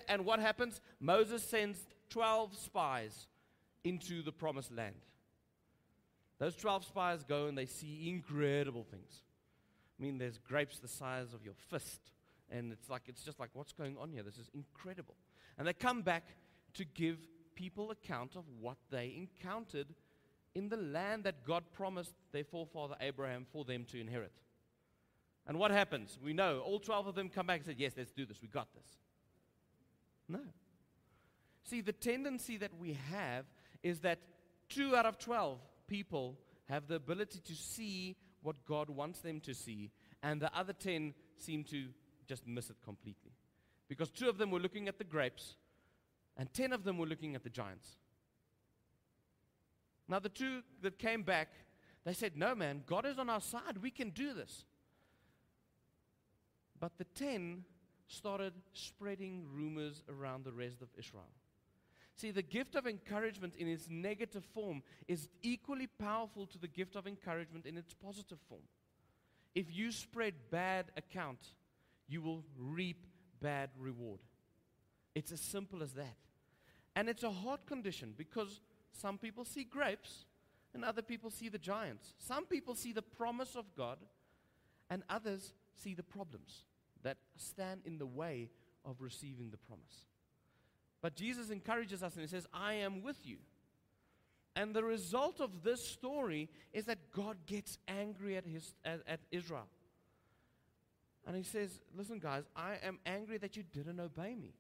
And 0.08 0.26
what 0.26 0.40
happens? 0.40 0.82
Moses 1.00 1.44
sends 1.44 1.80
12 2.10 2.56
spies 2.58 3.28
into 3.84 4.22
the 4.22 4.32
promised 4.32 4.72
land. 4.72 4.96
Those 6.38 6.56
12 6.56 6.86
spies 6.86 7.24
go 7.24 7.48
and 7.48 7.58
they 7.58 7.66
see 7.66 8.10
incredible 8.10 8.84
things. 8.84 9.22
I 9.98 10.04
mean, 10.04 10.18
there's 10.18 10.38
grapes 10.38 10.80
the 10.80 10.88
size 10.88 11.34
of 11.34 11.44
your 11.44 11.54
fist. 11.70 12.02
And 12.52 12.72
it's 12.72 12.90
like, 12.90 13.04
it's 13.08 13.24
just 13.24 13.40
like, 13.40 13.50
what's 13.54 13.74
going 13.74 13.98
on 13.98 14.12
here? 14.12 14.24
This 14.24 14.38
is 14.38 14.50
incredible. 14.54 15.16
And 15.58 15.68
they 15.68 15.74
come 15.74 16.02
back 16.02 16.26
to 16.74 16.86
give 16.86 17.18
people 17.56 17.92
account 17.92 18.36
of 18.36 18.44
what 18.60 18.78
they 18.92 19.16
encountered 19.18 19.88
in 20.54 20.70
the 20.70 20.78
land 20.78 21.24
that 21.24 21.46
God 21.46 21.64
promised 21.74 22.14
their 22.32 22.44
forefather 22.44 22.96
Abraham 23.00 23.46
for 23.52 23.64
them 23.64 23.86
to 23.92 24.00
inherit. 24.00 24.34
And 25.48 25.58
what 25.58 25.72
happens? 25.72 26.18
We 26.22 26.34
know 26.34 26.60
all 26.60 26.80
12 26.80 27.08
of 27.08 27.16
them 27.16 27.30
come 27.30 27.48
back 27.48 27.58
and 27.58 27.66
say, 27.66 27.76
Yes, 27.78 27.94
let's 27.96 28.12
do 28.12 28.26
this. 28.26 28.42
We 28.42 28.48
got 28.48 28.74
this. 28.74 28.86
No. 30.28 30.40
See, 31.64 31.82
the 31.82 31.94
tendency 31.94 32.58
that 32.58 32.72
we 32.80 32.98
have 33.12 33.46
is 33.84 34.00
that 34.00 34.20
two 34.70 34.96
out 34.96 35.06
of 35.06 35.18
12 35.18 35.60
people 35.88 36.38
have 36.66 36.88
the 36.88 36.96
ability 36.96 37.40
to 37.40 37.56
see 37.56 38.16
what 38.42 38.66
God 38.66 38.90
wants 38.90 39.20
them 39.22 39.40
to 39.42 39.54
see, 39.54 39.92
and 40.22 40.42
the 40.42 40.56
other 40.56 40.74
10 40.74 41.14
seem 41.38 41.64
to 41.66 41.88
just 42.28 42.48
miss 42.48 42.70
it 42.70 42.78
completely. 42.84 43.32
Because 43.88 44.10
two 44.10 44.30
of 44.30 44.38
them 44.38 44.52
were 44.52 44.60
looking 44.60 44.88
at 44.88 44.98
the 44.98 45.04
grapes, 45.04 45.56
and 46.38 46.52
10 46.54 46.74
of 46.74 46.84
them 46.84 46.98
were 46.98 47.06
looking 47.06 47.36
at 47.36 47.44
the 47.44 47.50
giants. 47.50 47.98
Now, 50.08 50.20
the 50.20 50.30
two 50.30 50.62
that 50.82 51.00
came 51.00 51.24
back, 51.24 51.50
they 52.04 52.14
said, 52.14 52.38
No, 52.38 52.54
man, 52.54 52.84
God 52.86 53.06
is 53.06 53.18
on 53.18 53.30
our 53.30 53.42
side. 53.42 53.80
We 53.82 53.90
can 53.90 54.12
do 54.12 54.34
this. 54.34 54.66
But 56.80 56.98
the 56.98 57.06
10 57.06 57.64
started 58.08 58.54
spreading 58.74 59.46
rumors 59.54 60.04
around 60.10 60.46
the 60.46 60.52
rest 60.52 60.82
of 60.82 60.90
Israel. 60.98 61.30
See, 62.16 62.32
the 62.32 62.42
gift 62.42 62.76
of 62.76 62.88
encouragement 62.88 63.56
in 63.58 63.68
its 63.68 63.90
negative 63.90 64.46
form 64.54 64.84
is 65.08 65.28
equally 65.42 65.88
powerful 65.88 66.46
to 66.48 66.58
the 66.58 66.68
gift 66.68 66.96
of 66.96 67.08
encouragement 67.08 67.66
in 67.66 67.78
its 67.78 67.94
positive 67.94 68.40
form. 68.48 68.62
If 69.54 69.76
you 69.76 69.92
spread 69.92 70.34
bad 70.50 70.86
account, 70.96 71.40
you 72.08 72.22
will 72.22 72.44
reap 72.58 73.06
bad 73.42 73.70
reward. 73.78 74.20
It's 75.14 75.32
as 75.32 75.42
simple 75.42 75.84
as 75.84 75.94
that. 75.94 76.16
And 76.96 77.10
it's 77.10 77.24
a 77.24 77.32
hard 77.32 77.66
condition 77.66 78.14
because 78.18 78.62
some 78.94 79.18
people 79.18 79.44
see 79.44 79.66
grapes 79.66 80.26
and 80.74 80.86
other 80.86 81.02
people 81.02 81.30
see 81.30 81.50
the 81.50 81.58
giants. 81.58 82.14
Some 82.18 82.46
people 82.46 82.76
see 82.76 82.94
the 82.94 83.02
promise 83.02 83.56
of 83.56 83.66
God 83.76 83.98
and 84.90 85.04
others 85.10 85.54
see 85.74 85.94
the 85.94 86.04
problems 86.04 86.64
that 87.06 87.18
stand 87.38 87.82
in 87.86 87.98
the 87.98 88.06
way 88.06 88.50
of 88.84 89.00
receiving 89.00 89.52
the 89.52 89.58
promise. 89.58 90.06
But 91.02 91.16
Jesus 91.16 91.52
encourages 91.52 92.04
us 92.04 92.14
and 92.14 92.22
he 92.22 92.28
says, 92.28 92.48
I 92.52 92.74
am 92.74 93.04
with 93.04 93.18
you. 93.24 93.38
And 94.56 94.74
the 94.74 94.84
result 94.84 95.40
of 95.40 95.64
this 95.64 95.88
story 95.88 96.50
is 96.74 96.86
that 96.86 97.12
God 97.12 97.38
gets 97.46 97.78
angry 97.88 98.38
at, 98.38 98.46
his, 98.46 98.74
at, 98.84 99.02
at 99.08 99.20
Israel. 99.32 99.68
And 101.28 101.36
he 101.36 101.44
says, 101.44 101.80
Listen, 101.96 102.20
guys, 102.20 102.44
I 102.56 102.78
am 102.84 103.00
angry 103.06 103.38
that 103.38 103.56
you 103.56 103.64
didn't 103.64 104.00
obey 104.00 104.36
me. 104.36 104.54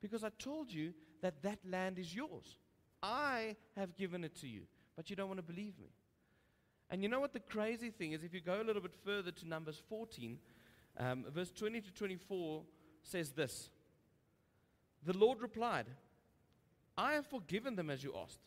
Because 0.00 0.22
I 0.22 0.30
told 0.38 0.70
you 0.72 0.92
that 1.20 1.42
that 1.42 1.58
land 1.68 1.98
is 1.98 2.14
yours. 2.14 2.58
I 3.02 3.56
have 3.76 3.96
given 3.96 4.22
it 4.22 4.36
to 4.40 4.48
you, 4.48 4.62
but 4.96 5.10
you 5.10 5.16
don't 5.16 5.28
want 5.28 5.38
to 5.38 5.52
believe 5.52 5.78
me. 5.80 5.90
And 6.90 7.02
you 7.02 7.08
know 7.08 7.20
what 7.20 7.32
the 7.32 7.40
crazy 7.40 7.90
thing 7.90 8.12
is? 8.12 8.22
If 8.22 8.34
you 8.34 8.40
go 8.40 8.60
a 8.60 8.64
little 8.64 8.82
bit 8.82 8.94
further 9.04 9.30
to 9.30 9.48
Numbers 9.48 9.80
14, 9.88 10.38
um, 10.98 11.24
verse 11.32 11.50
20 11.50 11.80
to 11.80 11.92
24 11.92 12.62
says 13.02 13.30
this 13.32 13.70
The 15.04 15.16
Lord 15.16 15.40
replied, 15.40 15.86
I 16.96 17.12
have 17.12 17.26
forgiven 17.26 17.76
them 17.76 17.90
as 17.90 18.04
you 18.04 18.14
asked. 18.22 18.40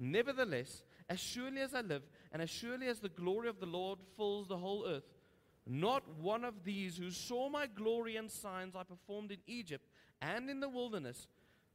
Nevertheless, 0.00 0.82
as 1.08 1.20
surely 1.20 1.60
as 1.60 1.74
I 1.74 1.82
live, 1.82 2.02
and 2.32 2.42
as 2.42 2.50
surely 2.50 2.88
as 2.88 3.00
the 3.00 3.08
glory 3.08 3.48
of 3.48 3.60
the 3.60 3.66
Lord 3.66 3.98
fills 4.16 4.48
the 4.48 4.56
whole 4.56 4.86
earth, 4.86 5.04
not 5.66 6.02
one 6.18 6.44
of 6.44 6.64
these 6.64 6.96
who 6.96 7.10
saw 7.10 7.48
my 7.48 7.66
glory 7.66 8.16
and 8.16 8.30
signs 8.30 8.74
I 8.74 8.82
performed 8.82 9.30
in 9.30 9.38
Egypt 9.46 9.86
and 10.20 10.50
in 10.50 10.60
the 10.60 10.68
wilderness, 10.68 11.28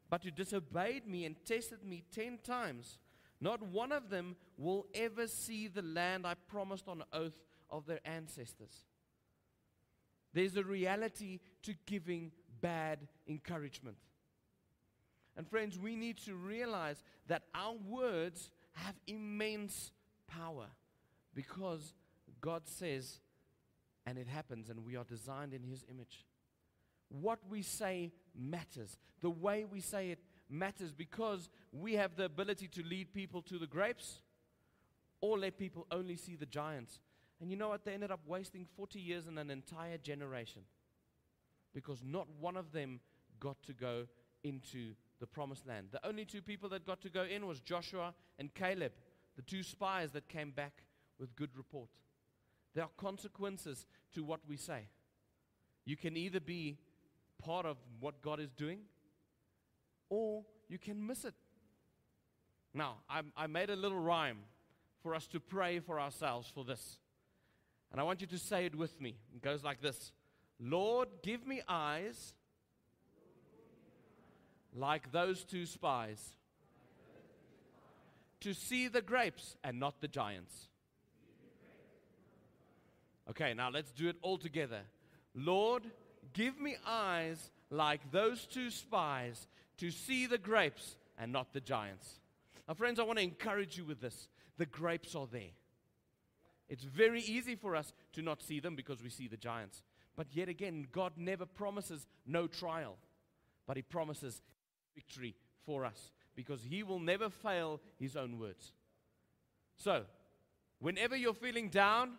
but 0.10 0.24
who 0.24 0.32
disobeyed 0.32 1.08
me 1.08 1.26
and 1.26 1.36
tested 1.46 1.84
me 1.84 2.04
ten 2.12 2.40
times, 2.44 2.98
not 3.40 3.62
one 3.62 3.92
of 3.92 4.10
them 4.10 4.36
will 4.58 4.88
ever 4.94 5.28
see 5.28 5.68
the 5.68 5.82
land 5.82 6.26
I 6.26 6.34
promised 6.34 6.88
on 6.88 7.04
oath 7.14 7.42
of 7.70 7.86
their 7.86 8.00
ancestors. 8.04 8.86
There's 10.34 10.56
a 10.56 10.64
reality 10.64 11.40
to 11.64 11.74
giving 11.86 12.32
bad 12.62 13.08
encouragement. 13.28 13.98
And 15.36 15.48
friends, 15.48 15.80
we 15.80 15.96
need 15.96 16.18
to 16.26 16.36
realize 16.36 17.02
that 17.28 17.44
our 17.56 17.76
words 17.88 18.52
have 18.74 18.96
immense 19.08 19.92
power 20.28 20.68
because 21.34 21.94
God 22.42 22.64
says, 22.66 23.20
and 24.06 24.18
it 24.18 24.28
happens, 24.28 24.70
and 24.70 24.86
we 24.86 24.96
are 24.96 25.04
designed 25.04 25.54
in 25.54 25.64
His 25.64 25.86
image. 25.90 26.26
What 27.10 27.40
we 27.50 27.62
say 27.62 28.12
matters. 28.36 28.98
The 29.22 29.30
way 29.30 29.66
we 29.66 29.82
say 29.82 30.12
it 30.12 30.20
matters 30.50 30.94
because 30.94 31.50
we 31.72 31.94
have 31.94 32.16
the 32.16 32.26
ability 32.26 32.68
to 32.68 32.84
lead 32.84 33.14
people 33.14 33.42
to 33.44 33.58
the 33.58 33.68
grapes 33.68 34.20
or 35.22 35.38
let 35.38 35.58
people 35.58 35.86
only 35.92 36.16
see 36.16 36.36
the 36.36 36.46
giants. 36.46 37.00
And 37.42 37.52
you 37.52 37.58
know 37.58 37.70
what? 37.70 37.86
They 37.86 37.94
ended 37.94 38.12
up 38.12 38.22
wasting 38.26 38.66
40 38.76 39.00
years 39.00 39.28
and 39.28 39.40
an 39.40 39.50
entire 39.50 39.98
generation 39.98 40.64
because 41.74 42.04
not 42.04 42.28
one 42.40 42.58
of 42.58 42.72
them 42.72 43.00
got 43.40 43.62
to 43.64 43.74
go 43.74 44.08
into 44.44 44.94
the 45.20 45.28
promised 45.28 45.68
land. 45.68 45.88
The 45.92 46.06
only 46.06 46.26
two 46.26 46.42
people 46.42 46.70
that 46.70 46.86
got 46.86 47.02
to 47.02 47.10
go 47.10 47.24
in 47.24 47.46
was 47.48 47.60
Joshua 47.60 48.14
and 48.38 48.54
Caleb, 48.54 48.92
the 49.36 49.42
two 49.42 49.64
spies 49.64 50.12
that 50.12 50.28
came 50.28 50.52
back 50.52 50.84
with 51.20 51.36
good 51.36 51.52
report. 51.56 51.90
There 52.76 52.84
are 52.84 52.90
consequences 52.98 53.86
to 54.14 54.24
what 54.24 54.42
we 54.48 54.58
say. 54.58 54.88
You 55.86 55.98
can 55.98 56.16
either 56.16 56.40
be 56.40 56.78
part 57.44 57.66
of 57.66 57.78
what 58.00 58.22
God 58.22 58.40
is 58.40 58.52
doing, 58.52 58.80
or 60.10 60.44
you 60.68 60.78
can 60.78 61.06
miss 61.06 61.26
it. 61.26 61.34
Now, 62.74 62.98
I, 63.10 63.22
I 63.36 63.48
made 63.48 63.70
a 63.70 63.76
little 63.76 64.00
rhyme 64.00 64.40
for 65.02 65.16
us 65.16 65.26
to 65.28 65.40
pray 65.40 65.80
for 65.80 66.00
ourselves 66.00 66.48
for 66.54 66.64
this. 66.64 67.00
And 67.92 68.00
I 68.00 68.04
want 68.04 68.22
you 68.22 68.28
to 68.28 68.38
say 68.38 68.66
it 68.66 68.76
with 68.76 69.00
me. 69.02 69.16
It 69.36 69.42
goes 69.42 69.64
like 69.64 69.82
this 69.82 70.12
Lord, 70.60 71.08
give 71.24 71.46
me 71.46 71.62
eyes 71.68 72.34
like 74.76 75.12
those 75.12 75.44
two 75.44 75.66
spies 75.66 76.36
to 78.42 78.54
see 78.54 78.88
the 78.88 79.02
grapes 79.02 79.58
and 79.64 79.80
not 79.80 80.02
the 80.02 80.08
giants. 80.08 80.68
Okay, 83.30 83.54
now 83.54 83.70
let's 83.70 83.92
do 83.92 84.10
it 84.10 84.16
all 84.22 84.38
together. 84.38 84.82
Lord, 85.36 85.84
give 86.34 86.60
me 86.60 86.78
eyes 86.86 87.52
like 87.70 88.12
those 88.12 88.46
two 88.46 88.72
spies 88.72 89.48
to 89.78 89.92
see 89.92 90.26
the 90.26 90.38
grapes 90.38 90.96
and 91.18 91.32
not 91.32 91.54
the 91.54 91.62
giants. 91.62 92.20
Now, 92.68 92.74
friends, 92.74 93.00
I 93.00 93.04
want 93.04 93.20
to 93.20 93.24
encourage 93.24 93.78
you 93.78 93.84
with 93.84 94.02
this. 94.02 94.28
The 94.58 94.66
grapes 94.66 95.16
are 95.16 95.28
there. 95.32 95.52
It's 96.70 96.84
very 96.84 97.22
easy 97.22 97.56
for 97.56 97.76
us 97.76 97.94
to 98.14 98.22
not 98.22 98.42
see 98.42 98.60
them 98.60 98.76
because 98.76 99.02
we 99.04 99.10
see 99.10 99.28
the 99.28 99.38
giants. 99.38 99.82
But 100.16 100.28
yet 100.32 100.50
again, 100.50 100.88
God 100.92 101.14
never 101.18 101.46
promises 101.46 102.06
no 102.26 102.46
trial, 102.48 102.98
but 103.66 103.76
He 103.76 103.84
promises 103.84 104.42
victory 104.94 105.36
for 105.66 105.84
us 105.86 106.12
because 106.36 106.62
He 106.64 106.84
will 106.84 107.00
never 107.00 107.30
fail 107.30 107.82
His 108.00 108.16
own 108.16 108.40
words. 108.40 108.74
So, 109.78 110.04
whenever 110.80 111.16
you're 111.16 111.34
feeling 111.34 111.70
down, 111.70 112.12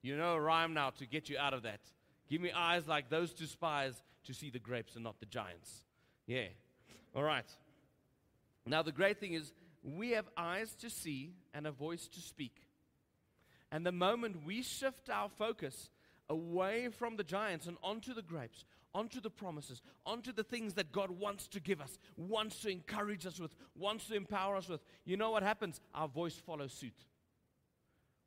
you 0.00 0.16
know 0.16 0.34
a 0.34 0.40
rhyme 0.40 0.74
now 0.74 0.90
to 0.90 1.06
get 1.06 1.28
you 1.28 1.38
out 1.38 1.54
of 1.54 1.62
that. 1.64 1.80
Give 2.28 2.40
me 2.40 2.52
eyes 2.52 2.86
like 2.86 3.10
those 3.10 3.34
two 3.34 3.46
spies 3.46 4.02
to 4.24 4.32
see 4.32 4.48
the 4.48 4.58
grapes 4.58 4.94
and 4.94 5.04
not 5.04 5.20
the 5.20 5.26
giants. 5.26 5.84
Yeah. 6.26 6.46
All 7.14 7.22
right. 7.22 7.50
Now, 8.66 8.82
the 8.82 8.92
great 8.92 9.20
thing 9.20 9.34
is, 9.34 9.52
we 9.82 10.12
have 10.12 10.26
eyes 10.36 10.74
to 10.76 10.88
see 10.88 11.34
and 11.52 11.66
a 11.66 11.70
voice 11.70 12.08
to 12.08 12.20
speak. 12.20 12.56
And 13.74 13.84
the 13.84 13.90
moment 13.90 14.46
we 14.46 14.62
shift 14.62 15.10
our 15.10 15.28
focus 15.28 15.90
away 16.30 16.90
from 16.90 17.16
the 17.16 17.24
giants 17.24 17.66
and 17.66 17.76
onto 17.82 18.14
the 18.14 18.22
grapes, 18.22 18.64
onto 18.94 19.20
the 19.20 19.30
promises, 19.30 19.82
onto 20.06 20.32
the 20.32 20.44
things 20.44 20.74
that 20.74 20.92
God 20.92 21.10
wants 21.10 21.48
to 21.48 21.60
give 21.60 21.80
us, 21.80 21.98
wants 22.16 22.60
to 22.60 22.68
encourage 22.68 23.26
us 23.26 23.40
with, 23.40 23.52
wants 23.74 24.06
to 24.06 24.14
empower 24.14 24.54
us 24.54 24.68
with, 24.68 24.80
you 25.04 25.16
know 25.16 25.32
what 25.32 25.42
happens? 25.42 25.80
Our 25.92 26.06
voice 26.06 26.36
follows 26.46 26.72
suit. 26.72 26.94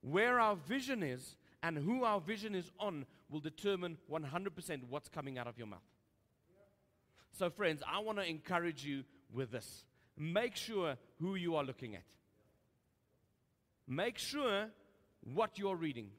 Where 0.01 0.37
our 0.37 0.57
vision 0.57 1.01
is, 1.01 1.37
and 1.63 1.77
who 1.77 2.03
our 2.03 2.19
vision 2.19 2.53
is 2.53 2.69
on 2.77 3.05
will 3.31 3.39
determine 3.39 3.97
100% 4.11 4.83
what's 4.89 5.07
coming 5.07 5.37
out 5.37 5.47
of 5.47 5.57
your 5.57 5.67
mouth. 5.67 5.79
So, 7.31 7.49
friends, 7.49 7.81
I 7.89 7.99
want 7.99 8.17
to 8.17 8.29
encourage 8.29 8.83
you 8.83 9.05
with 9.31 9.51
this. 9.51 9.85
Make 10.17 10.57
sure 10.57 10.97
who 11.21 11.35
you 11.35 11.55
are 11.55 11.63
looking 11.63 11.95
at. 11.95 12.03
Make 13.87 14.17
sure 14.17 14.67
what 15.33 15.57
you're 15.57 15.75
reading. 15.75 16.09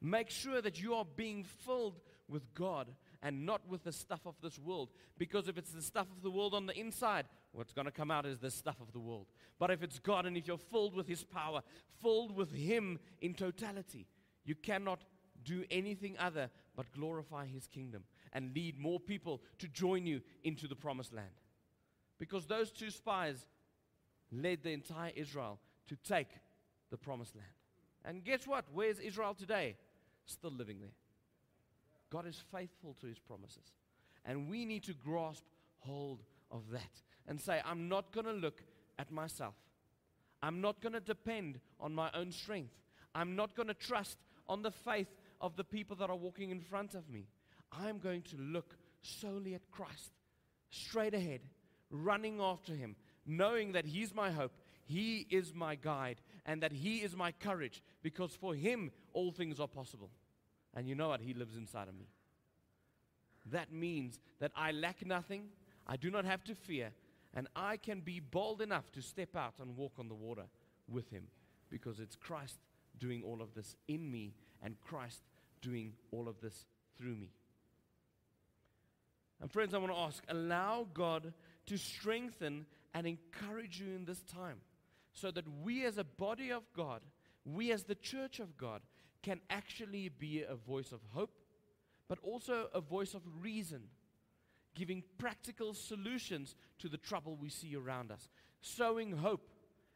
Make 0.00 0.30
sure 0.30 0.60
that 0.62 0.80
you 0.80 0.94
are 0.94 1.04
being 1.16 1.44
filled 1.44 2.00
with 2.28 2.54
God 2.54 2.88
and 3.22 3.44
not 3.44 3.66
with 3.68 3.84
the 3.84 3.92
stuff 3.92 4.20
of 4.26 4.34
this 4.42 4.58
world. 4.58 4.90
Because 5.16 5.48
if 5.48 5.58
it's 5.58 5.72
the 5.72 5.82
stuff 5.82 6.06
of 6.14 6.22
the 6.22 6.30
world 6.30 6.54
on 6.54 6.66
the 6.66 6.78
inside, 6.78 7.26
what's 7.52 7.72
going 7.72 7.86
to 7.86 7.92
come 7.92 8.10
out 8.10 8.26
is 8.26 8.38
the 8.38 8.50
stuff 8.50 8.76
of 8.80 8.92
the 8.92 9.00
world. 9.00 9.26
But 9.58 9.70
if 9.70 9.82
it's 9.82 9.98
God 9.98 10.26
and 10.26 10.36
if 10.36 10.46
you're 10.46 10.58
filled 10.58 10.94
with 10.94 11.08
His 11.08 11.24
power, 11.24 11.62
filled 12.00 12.36
with 12.36 12.52
Him 12.52 12.98
in 13.20 13.34
totality, 13.34 14.06
you 14.44 14.54
cannot 14.54 15.00
do 15.44 15.64
anything 15.70 16.16
other 16.18 16.50
but 16.76 16.92
glorify 16.92 17.46
His 17.46 17.66
kingdom 17.66 18.04
and 18.32 18.54
lead 18.54 18.78
more 18.78 19.00
people 19.00 19.42
to 19.58 19.68
join 19.68 20.06
you 20.06 20.20
into 20.44 20.68
the 20.68 20.76
promised 20.76 21.12
land. 21.12 21.26
Because 22.18 22.46
those 22.46 22.70
two 22.70 22.90
spies 22.90 23.46
led 24.30 24.62
the 24.62 24.70
entire 24.70 25.12
Israel 25.16 25.58
to 25.88 25.96
take 25.96 26.28
the 26.90 26.96
promised 26.96 27.34
land. 27.34 27.48
And 28.08 28.24
guess 28.24 28.46
what? 28.46 28.64
Where's 28.72 28.98
Israel 28.98 29.34
today? 29.34 29.76
Still 30.24 30.50
living 30.50 30.80
there. 30.80 30.94
God 32.10 32.26
is 32.26 32.42
faithful 32.50 32.96
to 33.02 33.06
his 33.06 33.18
promises. 33.18 33.74
And 34.24 34.48
we 34.48 34.64
need 34.64 34.82
to 34.84 34.94
grasp 34.94 35.44
hold 35.80 36.22
of 36.50 36.62
that 36.72 37.02
and 37.26 37.38
say, 37.38 37.60
I'm 37.66 37.86
not 37.90 38.10
going 38.12 38.24
to 38.24 38.32
look 38.32 38.62
at 38.98 39.12
myself. 39.12 39.54
I'm 40.42 40.62
not 40.62 40.80
going 40.80 40.94
to 40.94 41.00
depend 41.00 41.60
on 41.78 41.94
my 41.94 42.10
own 42.14 42.32
strength. 42.32 42.72
I'm 43.14 43.36
not 43.36 43.54
going 43.54 43.68
to 43.68 43.74
trust 43.74 44.16
on 44.48 44.62
the 44.62 44.70
faith 44.70 45.08
of 45.42 45.56
the 45.56 45.64
people 45.64 45.94
that 45.96 46.08
are 46.08 46.16
walking 46.16 46.50
in 46.50 46.60
front 46.60 46.94
of 46.94 47.10
me. 47.10 47.26
I'm 47.70 47.98
going 47.98 48.22
to 48.22 48.36
look 48.36 48.74
solely 49.02 49.54
at 49.54 49.70
Christ, 49.70 50.12
straight 50.70 51.12
ahead, 51.12 51.40
running 51.90 52.40
after 52.40 52.72
Him, 52.72 52.96
knowing 53.26 53.72
that 53.72 53.84
He's 53.84 54.14
my 54.14 54.30
hope, 54.30 54.52
He 54.88 55.26
is 55.28 55.54
my 55.54 55.74
guide, 55.74 56.22
and 56.46 56.62
that 56.62 56.72
He 56.72 57.02
is 57.02 57.14
my 57.14 57.32
courage, 57.32 57.82
because 58.02 58.32
for 58.32 58.54
Him 58.54 58.90
all 59.12 59.30
things 59.30 59.60
are 59.60 59.68
possible. 59.68 60.10
And 60.74 60.88
you 60.88 60.94
know 60.94 61.10
what? 61.10 61.20
He 61.20 61.34
lives 61.34 61.56
inside 61.56 61.88
of 61.88 61.94
me. 61.94 62.08
That 63.50 63.70
means 63.70 64.18
that 64.40 64.50
I 64.56 64.72
lack 64.72 65.04
nothing, 65.04 65.48
I 65.86 65.96
do 65.96 66.10
not 66.10 66.24
have 66.24 66.42
to 66.44 66.54
fear, 66.54 66.90
and 67.34 67.48
I 67.54 67.76
can 67.76 68.00
be 68.00 68.18
bold 68.18 68.62
enough 68.62 68.90
to 68.92 69.02
step 69.02 69.36
out 69.36 69.54
and 69.60 69.76
walk 69.76 69.92
on 69.98 70.08
the 70.08 70.14
water 70.14 70.44
with 70.88 71.10
Him, 71.10 71.24
because 71.68 72.00
it's 72.00 72.16
Christ 72.16 72.56
doing 72.98 73.22
all 73.22 73.42
of 73.42 73.54
this 73.54 73.76
in 73.88 74.10
me 74.10 74.32
and 74.62 74.80
Christ 74.80 75.20
doing 75.60 75.92
all 76.12 76.28
of 76.28 76.40
this 76.40 76.64
through 76.96 77.14
me. 77.14 77.30
And 79.40 79.52
friends, 79.52 79.74
I 79.74 79.78
want 79.78 79.92
to 79.92 79.98
ask 79.98 80.24
allow 80.28 80.86
God 80.94 81.34
to 81.66 81.76
strengthen 81.76 82.64
and 82.94 83.06
encourage 83.06 83.80
you 83.80 83.94
in 83.94 84.06
this 84.06 84.22
time 84.22 84.56
so 85.20 85.30
that 85.30 85.44
we 85.62 85.84
as 85.84 85.98
a 85.98 86.04
body 86.04 86.50
of 86.50 86.62
God, 86.76 87.00
we 87.44 87.72
as 87.72 87.84
the 87.84 87.94
church 87.94 88.40
of 88.40 88.56
God, 88.56 88.82
can 89.22 89.40
actually 89.50 90.08
be 90.08 90.42
a 90.42 90.54
voice 90.54 90.92
of 90.92 91.00
hope, 91.10 91.32
but 92.08 92.18
also 92.22 92.68
a 92.72 92.80
voice 92.80 93.14
of 93.14 93.22
reason, 93.40 93.82
giving 94.74 95.02
practical 95.18 95.74
solutions 95.74 96.54
to 96.78 96.88
the 96.88 96.96
trouble 96.96 97.36
we 97.36 97.48
see 97.48 97.74
around 97.74 98.10
us, 98.10 98.28
sowing 98.60 99.12
hope 99.12 99.48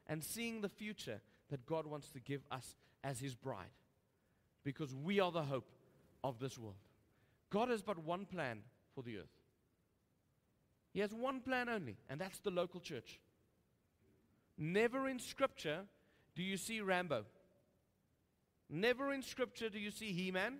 and 0.06 0.22
seeing 0.22 0.60
the 0.60 0.68
future 0.68 1.20
that 1.50 1.66
God 1.66 1.86
wants 1.86 2.10
to 2.10 2.20
give 2.20 2.42
us 2.50 2.74
as 3.04 3.20
His 3.20 3.34
bride. 3.34 3.70
Because 4.64 4.94
we 4.94 5.20
are 5.20 5.32
the 5.32 5.42
hope 5.42 5.70
of 6.24 6.38
this 6.38 6.58
world. 6.58 6.76
God 7.50 7.68
has 7.68 7.82
but 7.82 7.98
one 7.98 8.26
plan 8.26 8.60
for 8.94 9.02
the 9.02 9.18
earth. 9.18 9.42
He 10.92 11.00
has 11.00 11.12
one 11.12 11.40
plan 11.40 11.68
only, 11.68 11.96
and 12.08 12.20
that's 12.20 12.38
the 12.40 12.50
local 12.50 12.80
church. 12.80 13.18
Never 14.58 15.08
in 15.08 15.18
Scripture 15.18 15.80
do 16.34 16.42
you 16.42 16.56
see 16.56 16.80
Rambo. 16.80 17.24
Never 18.68 19.12
in 19.12 19.22
Scripture 19.22 19.68
do 19.68 19.78
you 19.78 19.90
see 19.90 20.12
He 20.12 20.30
Man. 20.30 20.58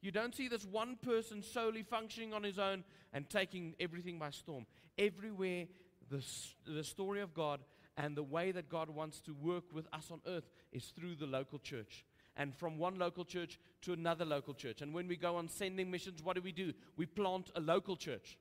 You 0.00 0.12
don't 0.12 0.34
see 0.34 0.48
this 0.48 0.64
one 0.64 0.96
person 0.96 1.42
solely 1.42 1.82
functioning 1.82 2.32
on 2.32 2.44
his 2.44 2.58
own 2.58 2.84
and 3.12 3.28
taking 3.28 3.74
everything 3.80 4.18
by 4.18 4.30
storm. 4.30 4.64
Everywhere, 4.96 5.66
the, 6.08 6.22
the 6.66 6.84
story 6.84 7.20
of 7.20 7.34
God 7.34 7.60
and 7.96 8.16
the 8.16 8.22
way 8.22 8.52
that 8.52 8.68
God 8.68 8.90
wants 8.90 9.20
to 9.22 9.34
work 9.34 9.64
with 9.72 9.88
us 9.92 10.10
on 10.12 10.20
earth 10.26 10.48
is 10.72 10.84
through 10.86 11.16
the 11.16 11.26
local 11.26 11.58
church. 11.58 12.04
And 12.36 12.54
from 12.54 12.78
one 12.78 12.98
local 12.98 13.24
church 13.24 13.58
to 13.82 13.92
another 13.92 14.24
local 14.24 14.54
church. 14.54 14.80
And 14.80 14.94
when 14.94 15.08
we 15.08 15.16
go 15.16 15.34
on 15.34 15.48
sending 15.48 15.90
missions, 15.90 16.22
what 16.22 16.36
do 16.36 16.42
we 16.42 16.52
do? 16.52 16.72
We 16.96 17.06
plant 17.06 17.50
a 17.56 17.60
local 17.60 17.96
church. 17.96 18.38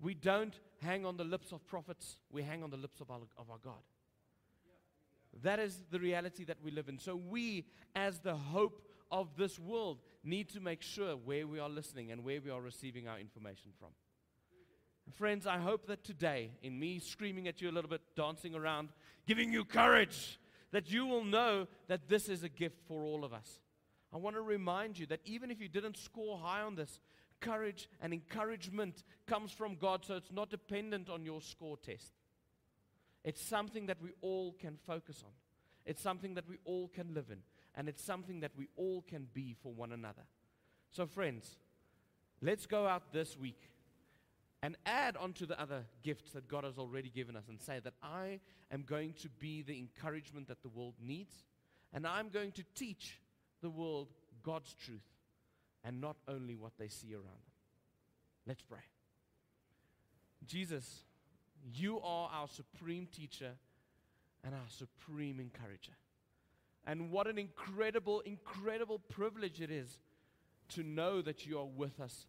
We 0.00 0.14
don't 0.14 0.58
hang 0.82 1.06
on 1.06 1.16
the 1.16 1.24
lips 1.24 1.52
of 1.52 1.66
prophets, 1.66 2.18
we 2.30 2.42
hang 2.42 2.62
on 2.62 2.70
the 2.70 2.76
lips 2.76 3.00
of 3.00 3.10
our, 3.10 3.20
of 3.38 3.50
our 3.50 3.58
God. 3.62 3.82
That 5.42 5.58
is 5.58 5.82
the 5.90 5.98
reality 5.98 6.44
that 6.44 6.58
we 6.62 6.70
live 6.70 6.88
in. 6.88 6.98
So, 6.98 7.16
we, 7.16 7.64
as 7.94 8.18
the 8.18 8.34
hope 8.34 8.82
of 9.10 9.36
this 9.36 9.58
world, 9.58 10.00
need 10.22 10.48
to 10.50 10.60
make 10.60 10.82
sure 10.82 11.16
where 11.16 11.46
we 11.46 11.58
are 11.58 11.68
listening 11.68 12.12
and 12.12 12.22
where 12.22 12.40
we 12.40 12.50
are 12.50 12.60
receiving 12.60 13.08
our 13.08 13.18
information 13.18 13.72
from. 13.78 13.88
Friends, 15.16 15.46
I 15.46 15.58
hope 15.58 15.86
that 15.86 16.04
today, 16.04 16.50
in 16.62 16.78
me 16.78 16.98
screaming 16.98 17.48
at 17.48 17.60
you 17.60 17.70
a 17.70 17.72
little 17.72 17.90
bit, 17.90 18.02
dancing 18.14 18.54
around, 18.54 18.90
giving 19.26 19.52
you 19.52 19.64
courage, 19.64 20.38
that 20.70 20.90
you 20.90 21.06
will 21.06 21.24
know 21.24 21.66
that 21.88 22.08
this 22.08 22.28
is 22.28 22.44
a 22.44 22.48
gift 22.48 22.80
for 22.86 23.04
all 23.04 23.24
of 23.24 23.32
us. 23.32 23.60
I 24.12 24.18
want 24.18 24.36
to 24.36 24.42
remind 24.42 24.98
you 24.98 25.06
that 25.06 25.20
even 25.24 25.50
if 25.50 25.60
you 25.60 25.68
didn't 25.68 25.96
score 25.96 26.38
high 26.38 26.62
on 26.62 26.76
this, 26.76 27.00
courage 27.42 27.90
and 28.00 28.12
encouragement 28.14 29.02
comes 29.26 29.52
from 29.52 29.76
God, 29.76 30.04
so 30.06 30.14
it's 30.14 30.32
not 30.32 30.48
dependent 30.48 31.10
on 31.10 31.24
your 31.24 31.42
score 31.42 31.76
test. 31.76 32.12
It's 33.24 33.42
something 33.42 33.86
that 33.86 34.00
we 34.02 34.10
all 34.22 34.52
can 34.58 34.78
focus 34.86 35.22
on. 35.24 35.32
It's 35.84 36.02
something 36.02 36.34
that 36.34 36.48
we 36.48 36.56
all 36.64 36.88
can 36.88 37.12
live 37.12 37.26
in. 37.30 37.38
And 37.74 37.88
it's 37.88 38.02
something 38.02 38.40
that 38.40 38.52
we 38.56 38.68
all 38.76 39.02
can 39.02 39.26
be 39.34 39.54
for 39.62 39.72
one 39.72 39.92
another. 39.92 40.22
So, 40.90 41.06
friends, 41.06 41.56
let's 42.40 42.66
go 42.66 42.86
out 42.86 43.12
this 43.12 43.38
week 43.38 43.70
and 44.62 44.76
add 44.86 45.16
onto 45.16 45.46
the 45.46 45.60
other 45.60 45.84
gifts 46.02 46.32
that 46.32 46.48
God 46.48 46.64
has 46.64 46.78
already 46.78 47.08
given 47.10 47.36
us 47.36 47.48
and 47.48 47.60
say 47.60 47.80
that 47.82 47.94
I 48.02 48.40
am 48.70 48.82
going 48.82 49.14
to 49.22 49.28
be 49.40 49.62
the 49.62 49.78
encouragement 49.78 50.48
that 50.48 50.62
the 50.62 50.68
world 50.68 50.94
needs. 51.00 51.44
And 51.92 52.06
I'm 52.06 52.28
going 52.28 52.52
to 52.52 52.64
teach 52.74 53.20
the 53.60 53.70
world 53.70 54.08
God's 54.42 54.74
truth 54.74 55.11
and 55.84 56.00
not 56.00 56.16
only 56.28 56.54
what 56.54 56.72
they 56.78 56.88
see 56.88 57.14
around 57.14 57.24
them. 57.24 57.52
Let's 58.46 58.62
pray. 58.62 58.78
Jesus, 60.46 61.04
you 61.74 62.00
are 62.00 62.30
our 62.32 62.48
supreme 62.48 63.06
teacher 63.06 63.52
and 64.44 64.54
our 64.54 64.68
supreme 64.68 65.38
encourager. 65.38 65.92
And 66.84 67.10
what 67.10 67.28
an 67.28 67.38
incredible, 67.38 68.20
incredible 68.20 68.98
privilege 68.98 69.60
it 69.60 69.70
is 69.70 69.98
to 70.70 70.82
know 70.82 71.22
that 71.22 71.46
you 71.46 71.58
are 71.58 71.66
with 71.66 72.00
us 72.00 72.26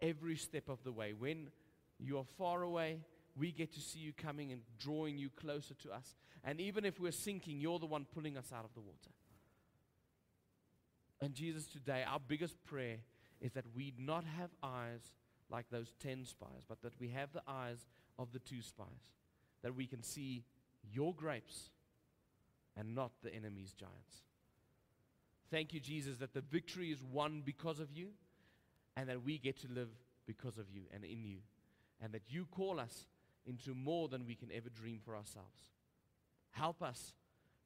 every 0.00 0.36
step 0.36 0.68
of 0.68 0.82
the 0.84 0.92
way. 0.92 1.12
When 1.12 1.50
you 1.98 2.18
are 2.18 2.24
far 2.38 2.62
away, 2.62 3.00
we 3.36 3.52
get 3.52 3.72
to 3.74 3.80
see 3.80 3.98
you 3.98 4.12
coming 4.12 4.52
and 4.52 4.62
drawing 4.78 5.18
you 5.18 5.28
closer 5.28 5.74
to 5.74 5.90
us. 5.92 6.14
And 6.42 6.60
even 6.60 6.86
if 6.86 6.98
we're 6.98 7.12
sinking, 7.12 7.60
you're 7.60 7.78
the 7.78 7.86
one 7.86 8.06
pulling 8.14 8.38
us 8.38 8.50
out 8.54 8.64
of 8.64 8.72
the 8.74 8.80
water. 8.80 9.10
And 11.20 11.34
Jesus, 11.34 11.66
today, 11.66 12.04
our 12.06 12.20
biggest 12.20 12.62
prayer 12.64 12.96
is 13.40 13.52
that 13.52 13.64
we 13.74 13.92
not 13.98 14.24
have 14.38 14.50
eyes 14.62 15.00
like 15.50 15.66
those 15.70 15.92
ten 16.00 16.24
spies, 16.24 16.64
but 16.68 16.82
that 16.82 16.98
we 16.98 17.08
have 17.08 17.32
the 17.32 17.42
eyes 17.46 17.86
of 18.18 18.32
the 18.32 18.38
two 18.38 18.62
spies, 18.62 18.86
that 19.62 19.74
we 19.74 19.86
can 19.86 20.02
see 20.02 20.44
your 20.92 21.14
grapes 21.14 21.70
and 22.76 22.94
not 22.94 23.10
the 23.22 23.34
enemy's 23.34 23.72
giants. 23.72 24.22
Thank 25.50 25.74
you, 25.74 25.80
Jesus, 25.80 26.18
that 26.18 26.32
the 26.32 26.40
victory 26.40 26.92
is 26.92 27.02
won 27.02 27.42
because 27.44 27.80
of 27.80 27.90
you 27.92 28.08
and 28.96 29.08
that 29.08 29.24
we 29.24 29.38
get 29.38 29.60
to 29.60 29.68
live 29.68 29.88
because 30.26 30.58
of 30.58 30.70
you 30.70 30.82
and 30.92 31.04
in 31.04 31.24
you, 31.24 31.38
and 32.00 32.12
that 32.12 32.22
you 32.28 32.46
call 32.46 32.78
us 32.78 33.06
into 33.46 33.74
more 33.74 34.08
than 34.08 34.26
we 34.26 34.34
can 34.36 34.48
ever 34.54 34.68
dream 34.68 35.00
for 35.04 35.16
ourselves. 35.16 35.72
Help 36.52 36.82
us 36.82 37.14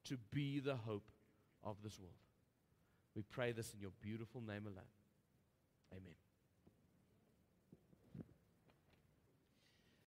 to 0.05 0.17
be 0.33 0.61
the 0.61 0.77
hope 0.77 1.11
of 1.63 1.77
this 1.83 1.99
world. 1.99 2.24
We 3.15 3.23
pray 3.23 3.53
this 3.53 3.73
in 3.75 3.81
your 3.81 3.93
beautiful 4.03 4.41
name 4.41 4.67
alone. 4.67 4.93
Amen. 5.93 6.15